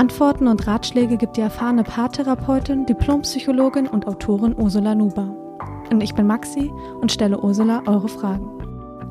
Antworten 0.00 0.48
und 0.48 0.66
Ratschläge 0.66 1.18
gibt 1.18 1.36
die 1.36 1.42
erfahrene 1.42 1.84
Paartherapeutin, 1.84 2.86
Diplompsychologin 2.86 3.86
und 3.86 4.06
Autorin 4.06 4.56
Ursula 4.56 4.94
Nuber. 4.94 5.28
Und 5.90 6.00
ich 6.02 6.14
bin 6.14 6.26
Maxi 6.26 6.72
und 7.02 7.12
stelle 7.12 7.38
Ursula 7.38 7.82
eure 7.84 8.08
Fragen. 8.08 8.48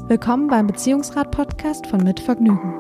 Willkommen 0.08 0.48
beim 0.48 0.66
Beziehungsrat-Podcast 0.66 1.86
von 1.86 2.04
Mit 2.04 2.20
Vergnügen. 2.20 2.79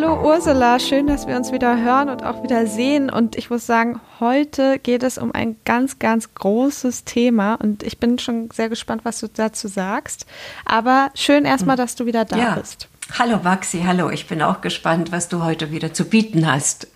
Hallo 0.00 0.24
Ursula, 0.24 0.78
schön, 0.78 1.08
dass 1.08 1.26
wir 1.26 1.34
uns 1.34 1.50
wieder 1.50 1.76
hören 1.82 2.08
und 2.08 2.22
auch 2.22 2.44
wieder 2.44 2.68
sehen. 2.68 3.10
Und 3.10 3.34
ich 3.34 3.50
muss 3.50 3.66
sagen, 3.66 4.00
heute 4.20 4.78
geht 4.78 5.02
es 5.02 5.18
um 5.18 5.32
ein 5.32 5.56
ganz, 5.64 5.98
ganz 5.98 6.34
großes 6.34 7.02
Thema 7.02 7.56
und 7.56 7.82
ich 7.82 7.98
bin 7.98 8.20
schon 8.20 8.48
sehr 8.52 8.68
gespannt, 8.68 9.04
was 9.04 9.18
du 9.18 9.26
dazu 9.26 9.66
sagst. 9.66 10.24
Aber 10.64 11.10
schön 11.14 11.44
erstmal, 11.44 11.74
dass 11.74 11.96
du 11.96 12.06
wieder 12.06 12.24
da 12.24 12.36
ja. 12.36 12.54
bist. 12.54 12.86
Hallo 13.18 13.40
Maxi, 13.42 13.82
hallo. 13.84 14.08
Ich 14.10 14.28
bin 14.28 14.40
auch 14.40 14.60
gespannt, 14.60 15.10
was 15.10 15.28
du 15.28 15.42
heute 15.42 15.72
wieder 15.72 15.92
zu 15.92 16.04
bieten 16.04 16.46
hast. 16.46 16.86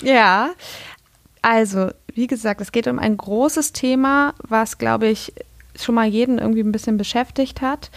Ja, 0.00 0.50
also, 1.42 1.90
wie 2.14 2.28
gesagt, 2.28 2.60
es 2.60 2.70
geht 2.70 2.86
um 2.86 3.00
ein 3.00 3.16
großes 3.16 3.72
Thema, 3.72 4.34
was, 4.38 4.78
glaube 4.78 5.08
ich, 5.08 5.32
schon 5.76 5.96
mal 5.96 6.06
jeden 6.06 6.38
irgendwie 6.38 6.62
ein 6.62 6.70
bisschen 6.70 6.96
beschäftigt 6.96 7.60
hat. 7.60 7.90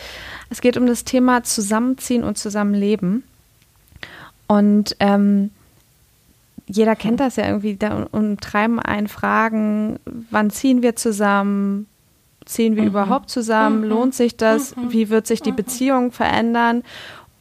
Es 0.49 0.59
geht 0.59 0.75
um 0.75 0.87
das 0.87 1.03
Thema 1.03 1.43
Zusammenziehen 1.43 2.23
und 2.23 2.39
Zusammenleben. 2.39 3.25
Und 4.47 4.95
ähm, 4.99 5.51
jeder 6.67 6.95
kennt 6.95 7.19
das 7.19 7.35
ja 7.35 7.47
irgendwie 7.47 7.75
da 7.75 8.07
umtreiben 8.11 8.79
einen 8.79 9.07
Fragen, 9.07 9.99
wann 10.31 10.49
ziehen 10.49 10.81
wir 10.81 10.95
zusammen? 10.95 11.87
Ziehen 12.45 12.75
wir 12.75 12.83
mhm. 12.83 12.89
überhaupt 12.89 13.29
zusammen? 13.29 13.81
Mhm. 13.81 13.89
Lohnt 13.89 14.15
sich 14.15 14.37
das? 14.37 14.75
Mhm. 14.75 14.91
Wie 14.91 15.09
wird 15.09 15.27
sich 15.27 15.41
die 15.41 15.51
mhm. 15.51 15.57
Beziehung 15.57 16.11
verändern? 16.11 16.83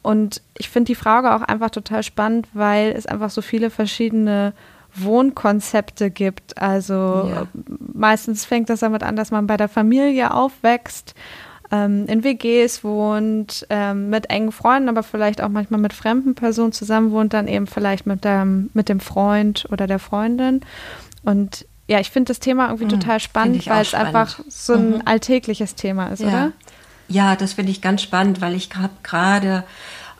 Und 0.01 0.41
ich 0.57 0.69
finde 0.69 0.87
die 0.87 0.95
Frage 0.95 1.33
auch 1.33 1.41
einfach 1.41 1.71
total 1.71 2.03
spannend, 2.03 2.47
weil 2.53 2.91
es 2.91 3.07
einfach 3.07 3.31
so 3.31 3.41
viele 3.41 3.71
verschiedene 3.71 4.53
Wohnkonzepte 4.93 6.11
gibt. 6.11 6.61
Also 6.61 6.93
ja. 6.93 7.47
meistens 7.93 8.45
fängt 8.45 8.69
das 8.69 8.81
damit 8.81 9.03
an, 9.03 9.15
dass 9.15 9.31
man 9.31 9.47
bei 9.47 9.57
der 9.57 9.67
Familie 9.67 10.33
aufwächst 10.33 11.15
ähm, 11.71 12.05
in 12.07 12.23
WGs 12.23 12.83
wohnt, 12.83 13.65
ähm, 13.69 14.09
mit 14.09 14.29
engen 14.29 14.51
Freunden, 14.51 14.89
aber 14.89 15.03
vielleicht 15.03 15.41
auch 15.41 15.49
manchmal 15.49 15.79
mit 15.79 15.93
fremden 15.93 16.35
Personen 16.35 16.71
zusammen 16.71 17.11
wohnt, 17.11 17.33
dann 17.33 17.47
eben 17.47 17.67
vielleicht 17.67 18.05
mit 18.05 18.23
dem, 18.23 18.69
mit 18.73 18.89
dem 18.89 18.99
Freund 18.99 19.65
oder 19.71 19.87
der 19.87 19.99
Freundin. 19.99 20.61
Und 21.23 21.65
ja, 21.87 21.99
ich 21.99 22.11
finde 22.11 22.29
das 22.29 22.39
Thema 22.39 22.67
irgendwie 22.67 22.85
mhm, 22.85 22.99
total 22.99 23.19
spannend, 23.19 23.67
weil 23.67 23.81
es 23.81 23.93
einfach 23.93 24.39
so 24.47 24.73
ein 24.73 24.89
mhm. 24.89 25.01
alltägliches 25.05 25.75
Thema 25.75 26.07
ist, 26.07 26.21
ja. 26.21 26.27
oder? 26.27 26.51
Ja, 27.07 27.35
das 27.35 27.53
finde 27.53 27.71
ich 27.71 27.81
ganz 27.81 28.01
spannend, 28.01 28.41
weil 28.41 28.55
ich 28.55 28.69
habe 28.75 28.93
gerade 29.03 29.63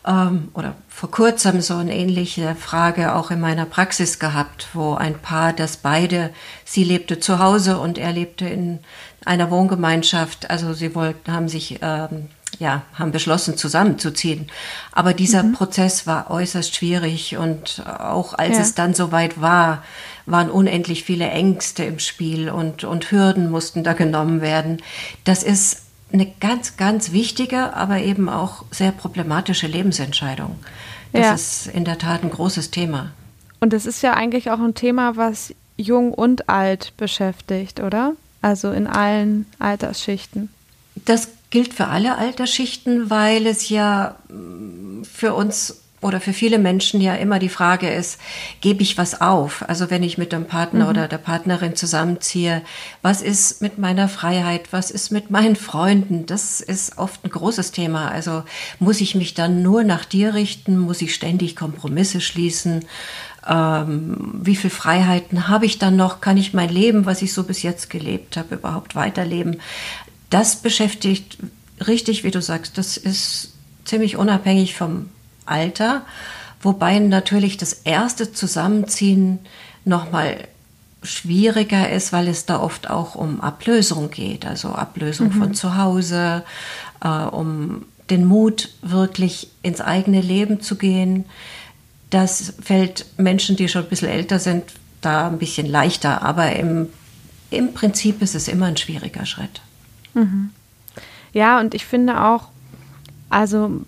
ähm, 0.05 0.49
oder 0.53 0.75
vor 0.87 1.09
kurzem 1.09 1.61
so 1.61 1.75
eine 1.75 1.95
ähnliche 1.95 2.55
Frage 2.55 3.15
auch 3.15 3.31
in 3.31 3.41
meiner 3.41 3.65
Praxis 3.65 4.19
gehabt, 4.19 4.67
wo 4.73 4.93
ein 4.93 5.17
Paar, 5.17 5.53
das 5.53 5.77
beide, 5.77 6.31
sie 6.63 6.83
lebte 6.83 7.19
zu 7.19 7.39
Hause 7.39 7.79
und 7.79 7.97
er 7.97 8.11
lebte 8.11 8.47
in 8.47 8.79
einer 9.25 9.51
Wohngemeinschaft. 9.51 10.49
Also 10.49 10.73
sie 10.73 10.95
wollten, 10.95 11.31
haben 11.31 11.49
sich, 11.49 11.79
ähm, 11.81 12.29
ja, 12.59 12.83
haben 12.93 13.11
beschlossen, 13.11 13.57
zusammenzuziehen. 13.57 14.47
Aber 14.91 15.13
dieser 15.13 15.43
mhm. 15.43 15.53
Prozess 15.53 16.07
war 16.07 16.31
äußerst 16.31 16.75
schwierig 16.75 17.35
und 17.37 17.83
auch 17.85 18.33
als 18.33 18.55
ja. 18.55 18.61
es 18.61 18.75
dann 18.75 18.93
soweit 18.93 19.41
war, 19.41 19.83
waren 20.25 20.49
unendlich 20.49 21.03
viele 21.03 21.29
Ängste 21.29 21.83
im 21.83 21.99
Spiel 21.99 22.49
und, 22.49 22.83
und 22.83 23.11
Hürden 23.11 23.51
mussten 23.51 23.83
da 23.83 23.93
genommen 23.93 24.41
werden. 24.41 24.81
Das 25.23 25.43
ist 25.43 25.81
eine 26.13 26.31
ganz, 26.39 26.77
ganz 26.77 27.11
wichtige, 27.11 27.73
aber 27.73 27.99
eben 27.99 28.29
auch 28.29 28.63
sehr 28.71 28.91
problematische 28.91 29.67
Lebensentscheidung. 29.67 30.55
Das 31.11 31.21
ja. 31.21 31.33
ist 31.33 31.67
in 31.67 31.85
der 31.85 31.97
Tat 31.97 32.23
ein 32.23 32.29
großes 32.29 32.71
Thema. 32.71 33.11
Und 33.59 33.73
es 33.73 33.85
ist 33.85 34.01
ja 34.01 34.13
eigentlich 34.13 34.51
auch 34.51 34.59
ein 34.59 34.75
Thema, 34.75 35.17
was 35.17 35.53
jung 35.77 36.13
und 36.13 36.49
alt 36.49 36.93
beschäftigt, 36.97 37.79
oder? 37.79 38.13
Also 38.45 38.71
in 38.73 38.85
allen 38.85 39.47
Altersschichten. 39.57 40.49
Das 41.03 41.29
gilt 41.49 41.73
für 41.73 41.87
alle 41.87 42.15
Altersschichten, 42.15 43.09
weil 43.09 43.47
es 43.47 43.69
ja 43.69 44.17
für 45.11 45.33
uns 45.33 45.81
oder 45.99 46.21
für 46.21 46.31
viele 46.33 46.59
Menschen 46.59 47.01
ja 47.01 47.15
immer 47.15 47.39
die 47.39 47.49
Frage 47.49 47.89
ist, 47.89 48.19
gebe 48.61 48.83
ich 48.83 48.99
was 48.99 49.19
auf? 49.19 49.67
Also 49.67 49.89
wenn 49.89 50.03
ich 50.03 50.19
mit 50.19 50.31
dem 50.31 50.45
Partner 50.45 50.83
mhm. 50.83 50.89
oder 50.91 51.07
der 51.07 51.17
Partnerin 51.17 51.75
zusammenziehe, 51.75 52.61
was 53.01 53.23
ist 53.23 53.63
mit 53.63 53.79
meiner 53.79 54.07
Freiheit? 54.07 54.67
Was 54.69 54.91
ist 54.91 55.11
mit 55.11 55.31
meinen 55.31 55.55
Freunden? 55.55 56.27
Das 56.27 56.61
ist 56.61 56.99
oft 56.99 57.25
ein 57.25 57.31
großes 57.31 57.71
Thema. 57.71 58.11
Also 58.11 58.43
muss 58.77 59.01
ich 59.01 59.15
mich 59.15 59.33
dann 59.33 59.63
nur 59.63 59.83
nach 59.83 60.05
dir 60.05 60.35
richten? 60.35 60.77
Muss 60.77 61.01
ich 61.01 61.15
ständig 61.15 61.55
Kompromisse 61.55 62.21
schließen? 62.21 62.85
Ähm, 63.47 64.39
wie 64.41 64.55
viel 64.55 64.69
Freiheiten 64.69 65.47
habe 65.47 65.65
ich 65.65 65.77
dann 65.77 65.95
noch, 65.95 66.21
kann 66.21 66.37
ich 66.37 66.53
mein 66.53 66.69
Leben, 66.69 67.05
was 67.05 67.21
ich 67.21 67.33
so 67.33 67.43
bis 67.43 67.61
jetzt 67.61 67.89
gelebt 67.89 68.37
habe, 68.37 68.55
überhaupt 68.55 68.95
weiterleben. 68.95 69.61
Das 70.29 70.57
beschäftigt 70.57 71.37
richtig, 71.85 72.23
wie 72.23 72.31
du 72.31 72.41
sagst, 72.41 72.77
das 72.77 72.97
ist 72.97 73.53
ziemlich 73.83 74.17
unabhängig 74.17 74.75
vom 74.75 75.09
Alter, 75.45 76.03
wobei 76.61 76.99
natürlich 76.99 77.57
das 77.57 77.73
erste 77.73 78.31
Zusammenziehen 78.31 79.39
nochmal 79.83 80.47
schwieriger 81.03 81.89
ist, 81.91 82.11
weil 82.11 82.27
es 82.27 82.47
da 82.47 82.59
oft 82.59 82.89
auch 82.89 83.13
um 83.13 83.41
Ablösung 83.41 84.09
geht, 84.09 84.45
also 84.45 84.69
Ablösung 84.69 85.27
mhm. 85.27 85.33
von 85.33 85.53
zu 85.53 85.77
Hause, 85.77 86.43
äh, 87.01 87.07
um 87.07 87.85
den 88.09 88.25
Mut, 88.25 88.69
wirklich 88.81 89.49
ins 89.61 89.81
eigene 89.81 90.21
Leben 90.21 90.61
zu 90.61 90.75
gehen, 90.75 91.25
das 92.15 92.53
fällt 92.61 93.05
Menschen, 93.17 93.57
die 93.57 93.67
schon 93.67 93.83
ein 93.83 93.89
bisschen 93.89 94.07
älter 94.07 94.39
sind, 94.39 94.63
da 95.01 95.27
ein 95.27 95.37
bisschen 95.37 95.67
leichter. 95.67 96.21
Aber 96.21 96.55
im, 96.55 96.87
im 97.49 97.73
Prinzip 97.73 98.21
ist 98.21 98.35
es 98.35 98.47
immer 98.47 98.67
ein 98.67 98.77
schwieriger 98.77 99.25
Schritt. 99.25 99.61
Mhm. 100.13 100.51
Ja, 101.33 101.59
und 101.59 101.73
ich 101.73 101.85
finde 101.85 102.23
auch, 102.23 102.47
also 103.29 103.81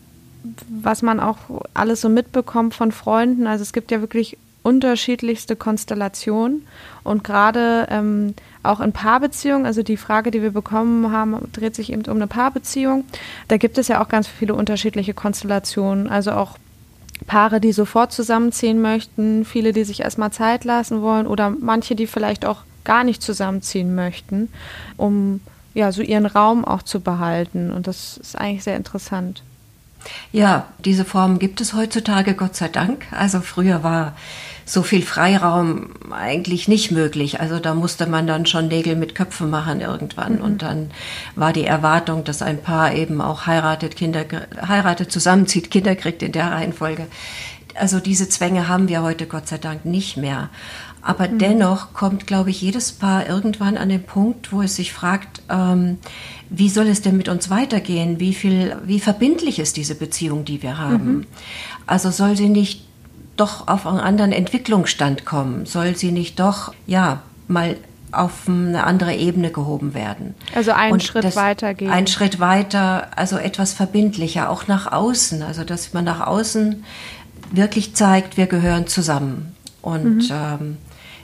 was 0.68 1.02
man 1.02 1.22
auch 1.22 1.38
alles 1.74 2.02
so 2.02 2.10
mitbekommt 2.10 2.76
von 2.76 2.92
Freunden, 2.92 3.48
also 3.48 3.62
es 3.62 3.72
gibt 3.72 3.92
ja 3.92 4.02
wirklich 4.02 4.38
unterschiedlichste 4.62 5.56
Konstellationen 5.56 6.68
und 7.06 7.24
gerade 7.24 7.88
ähm, 7.90 8.34
auch 8.64 8.82
in 8.82 8.92
Paarbeziehungen, 8.92 9.66
also 9.66 9.84
die 9.84 9.96
Frage, 9.96 10.32
die 10.32 10.42
wir 10.42 10.52
bekommen 10.52 11.14
haben, 11.14 11.50
dreht 11.54 11.76
sich 11.76 11.94
eben 11.94 12.04
um 12.08 12.18
eine 12.18 12.28
Paarbeziehung. 12.28 13.06
Da 13.48 13.56
gibt 13.56 13.78
es 13.78 13.88
ja 13.88 14.04
auch 14.04 14.10
ganz 14.10 14.28
viele 14.28 14.54
unterschiedliche 14.54 15.14
Konstellationen, 15.14 16.10
also 16.10 16.32
auch 16.32 16.58
Paare, 17.26 17.60
die 17.60 17.72
sofort 17.72 18.12
zusammenziehen 18.12 18.82
möchten, 18.82 19.46
viele, 19.46 19.74
die 19.74 19.84
sich 19.84 20.02
erstmal 20.02 20.32
Zeit 20.32 20.64
lassen 20.64 21.02
wollen 21.02 21.28
oder 21.28 21.50
manche, 21.50 21.96
die 21.96 22.08
vielleicht 22.08 22.46
auch 22.46 22.60
gar 22.84 23.04
nicht 23.04 23.22
zusammenziehen 23.22 23.96
möchten, 23.96 24.50
um 24.96 25.42
ja 25.74 25.92
so 25.92 26.02
ihren 26.02 26.26
Raum 26.26 26.64
auch 26.66 26.84
zu 26.84 27.02
behalten. 27.02 27.72
Und 27.72 27.88
das 27.88 28.18
ist 28.18 28.38
eigentlich 28.38 28.64
sehr 28.64 28.78
interessant. 28.78 29.44
Ja, 30.32 30.68
diese 30.86 31.06
Form 31.06 31.40
gibt 31.40 31.60
es 31.60 31.74
heutzutage, 31.74 32.34
Gott 32.34 32.56
sei 32.56 32.70
Dank. 32.70 33.06
Also 33.12 33.42
früher 33.42 33.84
war 33.84 34.16
so 34.68 34.84
viel 34.84 35.02
Freiraum 35.02 35.92
eigentlich 36.12 36.68
nicht 36.68 36.92
möglich. 36.92 37.40
Also 37.40 37.58
da 37.60 37.74
musste 37.74 38.06
man 38.06 38.28
dann 38.28 38.46
schon 38.46 38.68
Nägel 38.68 38.98
mit 38.98 39.16
Köpfen 39.16 39.50
machen 39.50 39.80
irgendwann. 39.80 40.36
Mhm. 40.36 40.42
Und 40.42 40.62
dann 40.62 40.92
war 41.36 41.54
die 41.54 41.64
Erwartung, 41.64 42.26
dass 42.26 42.42
ein 42.42 42.62
Paar 42.62 42.94
eben 42.94 43.22
auch 43.22 43.48
heiratet, 43.48 43.96
Kinder 43.96 44.26
heiratet, 44.68 45.10
zusammenzieht, 45.10 45.72
Kinder 45.72 45.96
kriegt 45.96 46.22
in 46.22 46.34
der 46.34 46.52
Reihenfolge. 46.52 47.08
Also 47.76 48.02
diese 48.02 48.28
Zwänge 48.28 48.68
haben 48.68 48.90
wir 48.90 49.04
heute 49.04 49.26
Gott 49.26 49.48
sei 49.48 49.58
Dank 49.58 49.86
nicht 49.86 50.18
mehr. 50.18 50.50
Aber 51.02 51.30
mhm. 51.30 51.40
dennoch 51.40 51.94
kommt, 51.94 52.28
glaube 52.28 52.50
ich, 52.50 52.62
jedes 52.62 52.92
Paar 52.92 53.26
irgendwann 53.26 53.78
an 53.78 53.88
den 53.88 54.04
Punkt, 54.04 54.52
wo 54.52 54.62
es 54.62 54.76
sich 54.76 54.92
fragt, 54.92 55.44
ähm, 55.50 55.98
wie 56.50 56.70
soll 56.70 56.88
es 56.88 57.02
denn 57.02 57.16
mit 57.16 57.30
uns 57.30 57.50
weitergehen? 57.50 58.20
Wie 58.20 58.34
viel, 58.34 58.76
wie 58.84 59.00
verbindlich 59.00 59.60
ist 59.60 59.78
diese 59.78 59.96
Beziehung, 59.96 60.44
die 60.44 60.62
wir 60.62 60.78
haben? 60.78 61.20
Mhm. 61.20 61.26
Also 61.86 62.12
soll 62.12 62.36
sie 62.36 62.50
nicht 62.50 62.87
doch 63.38 63.68
auf 63.68 63.88
einen 63.88 64.00
anderen 64.00 64.32
Entwicklungsstand 64.32 65.26
kommen? 65.26 65.66
Soll 65.66 65.96
sie 65.96 66.12
nicht 66.12 66.40
doch, 66.40 66.74
ja, 66.86 67.22
mal 67.48 67.78
auf 68.12 68.48
eine 68.48 68.84
andere 68.86 69.16
Ebene 69.16 69.52
gehoben 69.52 69.94
werden. 69.94 70.34
Also 70.56 70.72
einen 70.72 70.94
und 70.94 71.04
Schritt 71.04 71.36
weiter 71.36 71.74
gehen. 71.74 71.92
Ein 71.92 72.08
Schritt 72.08 72.40
weiter, 72.40 73.10
also 73.16 73.38
etwas 73.38 73.74
verbindlicher, 73.74 74.50
auch 74.50 74.68
nach 74.68 74.92
außen. 74.92 75.44
Also 75.44 75.64
dass 75.64 75.94
man 75.94 76.06
nach 76.06 76.26
außen 76.26 76.84
wirklich 77.52 77.96
zeigt, 77.96 78.38
wir 78.38 78.48
gehören 78.48 78.88
zusammen. 78.88 79.56
Und 79.82 80.30
mhm. 80.30 80.32
ähm, 80.32 80.78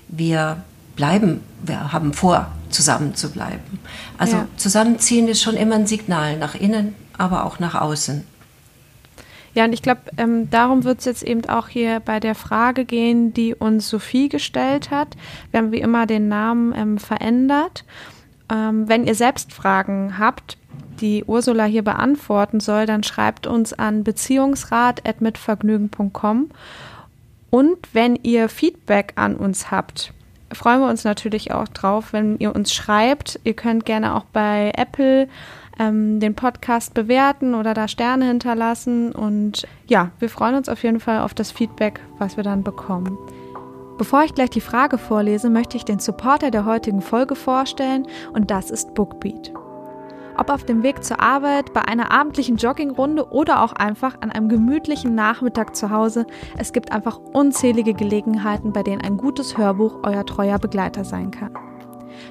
wir 0.08 0.58
bleiben, 0.96 1.42
wir 1.64 1.92
haben 1.92 2.14
vor, 2.14 2.48
zusammen 2.70 3.16
zu 3.16 3.32
bleiben. 3.32 3.80
Also 4.18 4.38
ja. 4.38 4.48
zusammenziehen 4.58 5.28
ist 5.28 5.42
schon 5.42 5.56
immer 5.56 5.76
ein 5.76 5.88
Signal 5.88 6.38
nach 6.38 6.56
innen, 6.56 6.96
aber 7.18 7.46
auch 7.46 7.60
nach 7.60 7.76
außen. 7.76 8.26
Ja, 9.54 9.66
und 9.66 9.74
ich 9.74 9.84
glaube, 9.84 10.02
ähm, 10.18 10.50
darum 10.50 10.84
wird 10.84 11.00
es 11.00 11.06
jetzt 11.06 11.24
eben 11.24 11.48
auch 11.48 11.68
hier 11.68 12.00
bei 12.00 12.20
der 12.20 12.36
Frage 12.36 12.86
gehen, 12.86 13.34
die 13.34 13.54
uns 13.54 13.90
Sophie 13.90 14.30
gestellt 14.30 14.90
hat. 14.90 15.16
Wir 15.52 15.60
haben 15.60 15.72
wie 15.72 15.82
immer 15.82 16.08
den 16.08 16.28
Namen 16.28 16.74
ähm, 16.76 16.98
verändert. 16.98 17.86
Ähm, 18.52 18.90
wenn 18.90 19.06
ihr 19.06 19.16
selbst 19.16 19.54
Fragen 19.54 20.18
habt, 20.18 20.58
die 21.00 21.24
Ursula 21.26 21.66
hier 21.66 21.84
beantworten 21.84 22.60
soll, 22.60 22.86
dann 22.86 23.04
schreibt 23.04 23.46
uns 23.46 23.74
an 23.74 24.04
beziehungsrat.mitvergnügen.com. 24.04 26.50
Und 27.50 27.78
wenn 27.94 28.16
ihr 28.24 28.50
Feedback 28.50 29.14
an 29.16 29.36
uns 29.36 29.70
habt, 29.70 30.14
freuen 30.52 30.82
wir 30.82 30.90
uns 30.90 31.04
natürlich 31.04 31.52
auch 31.52 31.68
drauf, 31.68 32.14
wenn 32.14 32.40
ihr 32.40 32.56
uns 32.56 32.74
schreibt. 32.74 33.40
Ihr 33.44 33.54
könnt 33.54 33.86
gerne 33.86 34.16
auch 34.16 34.26
bei 34.26 34.72
Apple 34.76 35.28
ähm, 35.80 36.20
den 36.20 36.36
Podcast 36.36 36.94
bewerten 36.94 37.56
oder 37.56 37.74
da 37.74 37.88
Sterne 37.88 38.26
hinterlassen. 38.26 39.12
Und 39.12 39.68
ja, 39.88 40.12
wir 40.20 40.30
freuen 40.30 40.56
uns 40.56 40.70
auf 40.70 40.84
jeden 40.84 41.00
Fall 41.00 41.20
auf 41.20 41.34
das 41.34 41.52
Feedback, 41.52 42.00
was 42.18 42.38
wir 42.38 42.44
dann 42.44 42.64
bekommen. 42.64 43.18
Bevor 43.98 44.24
ich 44.24 44.34
gleich 44.34 44.50
die 44.50 44.62
Frage 44.62 44.98
vorlese, 44.98 45.50
möchte 45.50 45.78
ich 45.78 45.86
den 45.86 46.00
Supporter 46.00 46.52
der 46.52 46.66
heutigen 46.66 47.02
Folge 47.02 47.36
vorstellen 47.36 48.08
und 48.34 48.50
das 48.50 48.72
ist 48.72 48.96
Bookbeat. 48.96 49.54
Ob 50.36 50.50
auf 50.50 50.64
dem 50.64 50.82
Weg 50.82 51.04
zur 51.04 51.20
Arbeit, 51.20 51.74
bei 51.74 51.82
einer 51.82 52.12
abendlichen 52.12 52.58
Joggingrunde 52.58 53.30
oder 53.30 53.62
auch 53.62 53.74
einfach 53.74 54.16
an 54.22 54.32
einem 54.32 54.50
gemütlichen 54.50 55.14
Nachmittag 55.14 55.76
zu 55.76 55.92
Hause, 55.92 56.26
es 56.58 56.74
gibt 56.74 56.92
einfach 56.92 57.20
unzählige 57.20 57.94
Gelegenheiten, 57.94 58.74
bei 58.74 58.82
denen 58.82 59.02
ein 59.02 59.18
gutes 59.18 59.58
Hörbuch 59.58 60.00
euer 60.02 60.26
treuer 60.26 60.58
Begleiter 60.58 61.06
sein 61.06 61.30
kann. 61.30 61.54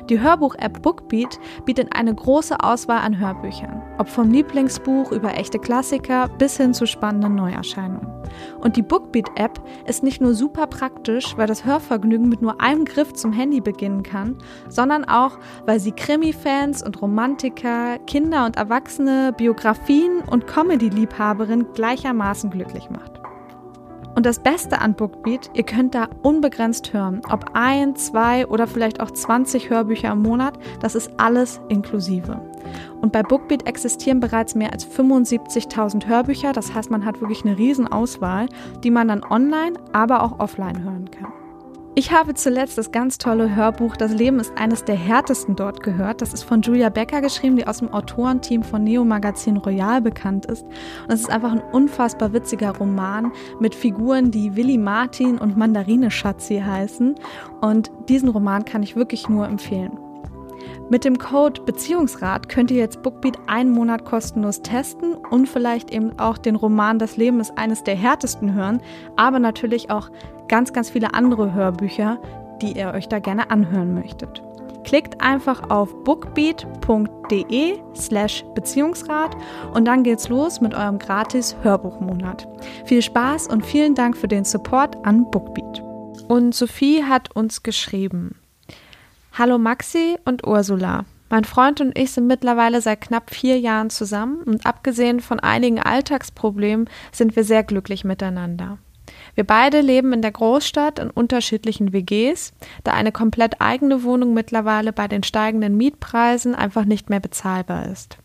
Die 0.08 0.20
Hörbuch-App 0.20 0.82
Bookbeat 0.82 1.38
bietet 1.64 1.94
eine 1.94 2.14
große 2.14 2.58
Auswahl 2.60 2.98
an 2.98 3.18
Hörbüchern, 3.18 3.82
ob 3.98 4.08
vom 4.08 4.30
Lieblingsbuch 4.30 5.12
über 5.12 5.34
echte 5.34 5.58
Klassiker 5.58 6.28
bis 6.38 6.56
hin 6.56 6.74
zu 6.74 6.86
spannenden 6.86 7.36
Neuerscheinungen. 7.36 8.08
Und 8.60 8.76
die 8.76 8.82
Bookbeat-App 8.82 9.62
ist 9.86 10.02
nicht 10.02 10.20
nur 10.20 10.34
super 10.34 10.66
praktisch, 10.66 11.36
weil 11.36 11.46
das 11.46 11.64
Hörvergnügen 11.64 12.28
mit 12.28 12.42
nur 12.42 12.60
einem 12.60 12.84
Griff 12.84 13.12
zum 13.12 13.32
Handy 13.32 13.60
beginnen 13.60 14.02
kann, 14.02 14.36
sondern 14.68 15.04
auch, 15.04 15.38
weil 15.66 15.78
sie 15.78 15.92
Krimi-Fans 15.92 16.82
und 16.84 17.00
Romantiker, 17.00 17.98
Kinder 18.06 18.44
und 18.44 18.56
Erwachsene, 18.56 19.32
Biografien 19.36 20.22
und 20.30 20.46
Comedy-Liebhaberinnen 20.46 21.72
gleichermaßen 21.74 22.50
glücklich 22.50 22.90
macht. 22.90 23.21
Und 24.14 24.26
das 24.26 24.40
Beste 24.40 24.80
an 24.80 24.94
Bookbeat, 24.94 25.50
ihr 25.54 25.64
könnt 25.64 25.94
da 25.94 26.08
unbegrenzt 26.22 26.92
hören. 26.92 27.22
Ob 27.30 27.50
ein, 27.54 27.96
zwei 27.96 28.46
oder 28.46 28.66
vielleicht 28.66 29.00
auch 29.00 29.10
20 29.10 29.70
Hörbücher 29.70 30.12
im 30.12 30.22
Monat, 30.22 30.58
das 30.80 30.94
ist 30.94 31.10
alles 31.16 31.60
inklusive. 31.68 32.40
Und 33.00 33.12
bei 33.12 33.22
Bookbeat 33.22 33.66
existieren 33.66 34.20
bereits 34.20 34.54
mehr 34.54 34.72
als 34.72 34.86
75.000 34.86 36.06
Hörbücher, 36.06 36.52
das 36.52 36.74
heißt, 36.74 36.90
man 36.90 37.04
hat 37.04 37.20
wirklich 37.20 37.44
eine 37.44 37.58
Riesenauswahl, 37.58 38.46
die 38.84 38.90
man 38.90 39.08
dann 39.08 39.24
online, 39.24 39.78
aber 39.92 40.22
auch 40.22 40.38
offline 40.38 40.84
hören 40.84 41.10
kann. 41.10 41.32
Ich 41.94 42.10
habe 42.10 42.32
zuletzt 42.32 42.78
das 42.78 42.90
ganz 42.90 43.18
tolle 43.18 43.54
Hörbuch 43.54 43.98
Das 43.98 44.14
Leben 44.14 44.40
ist 44.40 44.56
eines 44.56 44.82
der 44.82 44.94
härtesten 44.94 45.56
dort 45.56 45.82
gehört. 45.82 46.22
Das 46.22 46.32
ist 46.32 46.42
von 46.42 46.62
Julia 46.62 46.88
Becker 46.88 47.20
geschrieben, 47.20 47.56
die 47.56 47.66
aus 47.66 47.80
dem 47.80 47.92
Autorenteam 47.92 48.62
von 48.62 48.82
Neo 48.82 49.04
Magazin 49.04 49.58
Royal 49.58 50.00
bekannt 50.00 50.46
ist. 50.46 50.64
Und 50.64 51.12
es 51.12 51.20
ist 51.20 51.30
einfach 51.30 51.52
ein 51.52 51.60
unfassbar 51.60 52.32
witziger 52.32 52.74
Roman 52.74 53.30
mit 53.60 53.74
Figuren, 53.74 54.30
die 54.30 54.56
Willy 54.56 54.78
Martin 54.78 55.36
und 55.36 55.58
Mandarine 55.58 56.10
Schatzi 56.10 56.62
heißen. 56.64 57.14
Und 57.60 57.90
diesen 58.08 58.30
Roman 58.30 58.64
kann 58.64 58.82
ich 58.82 58.96
wirklich 58.96 59.28
nur 59.28 59.46
empfehlen. 59.46 60.01
Mit 60.90 61.04
dem 61.04 61.18
Code 61.18 61.62
Beziehungsrat 61.62 62.48
könnt 62.48 62.70
ihr 62.70 62.78
jetzt 62.78 63.02
Bookbeat 63.02 63.38
einen 63.46 63.70
Monat 63.70 64.04
kostenlos 64.04 64.62
testen 64.62 65.14
und 65.14 65.48
vielleicht 65.48 65.90
eben 65.90 66.18
auch 66.18 66.36
den 66.36 66.56
Roman 66.56 66.98
Das 66.98 67.16
Leben 67.16 67.40
ist 67.40 67.56
eines 67.56 67.82
der 67.82 67.96
härtesten 67.96 68.52
hören, 68.54 68.82
aber 69.16 69.38
natürlich 69.38 69.90
auch 69.90 70.10
ganz, 70.48 70.72
ganz 70.72 70.90
viele 70.90 71.14
andere 71.14 71.54
Hörbücher, 71.54 72.20
die 72.60 72.72
ihr 72.72 72.92
euch 72.92 73.08
da 73.08 73.18
gerne 73.18 73.50
anhören 73.50 73.94
möchtet. 73.94 74.42
Klickt 74.84 75.22
einfach 75.22 75.70
auf 75.70 75.94
bookbeat.de 76.04 77.78
slash 77.94 78.44
Beziehungsrat 78.54 79.36
und 79.72 79.86
dann 79.86 80.02
geht's 80.02 80.28
los 80.28 80.60
mit 80.60 80.74
eurem 80.74 80.98
gratis 80.98 81.56
Hörbuchmonat. 81.62 82.48
Viel 82.84 83.00
Spaß 83.00 83.46
und 83.46 83.64
vielen 83.64 83.94
Dank 83.94 84.16
für 84.16 84.28
den 84.28 84.44
Support 84.44 84.98
an 85.04 85.30
Bookbeat. 85.30 85.82
Und 86.28 86.54
Sophie 86.54 87.04
hat 87.04 87.34
uns 87.34 87.62
geschrieben. 87.62 88.41
Hallo 89.34 89.56
Maxi 89.56 90.18
und 90.26 90.46
Ursula. 90.46 91.06
Mein 91.30 91.44
Freund 91.44 91.80
und 91.80 91.96
ich 91.96 92.10
sind 92.10 92.26
mittlerweile 92.26 92.82
seit 92.82 93.00
knapp 93.00 93.34
vier 93.34 93.58
Jahren 93.58 93.88
zusammen 93.88 94.42
und 94.42 94.66
abgesehen 94.66 95.20
von 95.20 95.40
einigen 95.40 95.80
Alltagsproblemen 95.80 96.86
sind 97.12 97.34
wir 97.34 97.42
sehr 97.42 97.62
glücklich 97.62 98.04
miteinander. 98.04 98.76
Wir 99.34 99.44
beide 99.44 99.80
leben 99.80 100.12
in 100.12 100.20
der 100.20 100.32
Großstadt 100.32 100.98
in 100.98 101.08
unterschiedlichen 101.08 101.94
WGs, 101.94 102.52
da 102.84 102.92
eine 102.92 103.10
komplett 103.10 103.62
eigene 103.62 104.02
Wohnung 104.02 104.34
mittlerweile 104.34 104.92
bei 104.92 105.08
den 105.08 105.22
steigenden 105.22 105.78
Mietpreisen 105.78 106.54
einfach 106.54 106.84
nicht 106.84 107.08
mehr 107.08 107.20
bezahlbar 107.20 107.86
ist. 107.86 108.18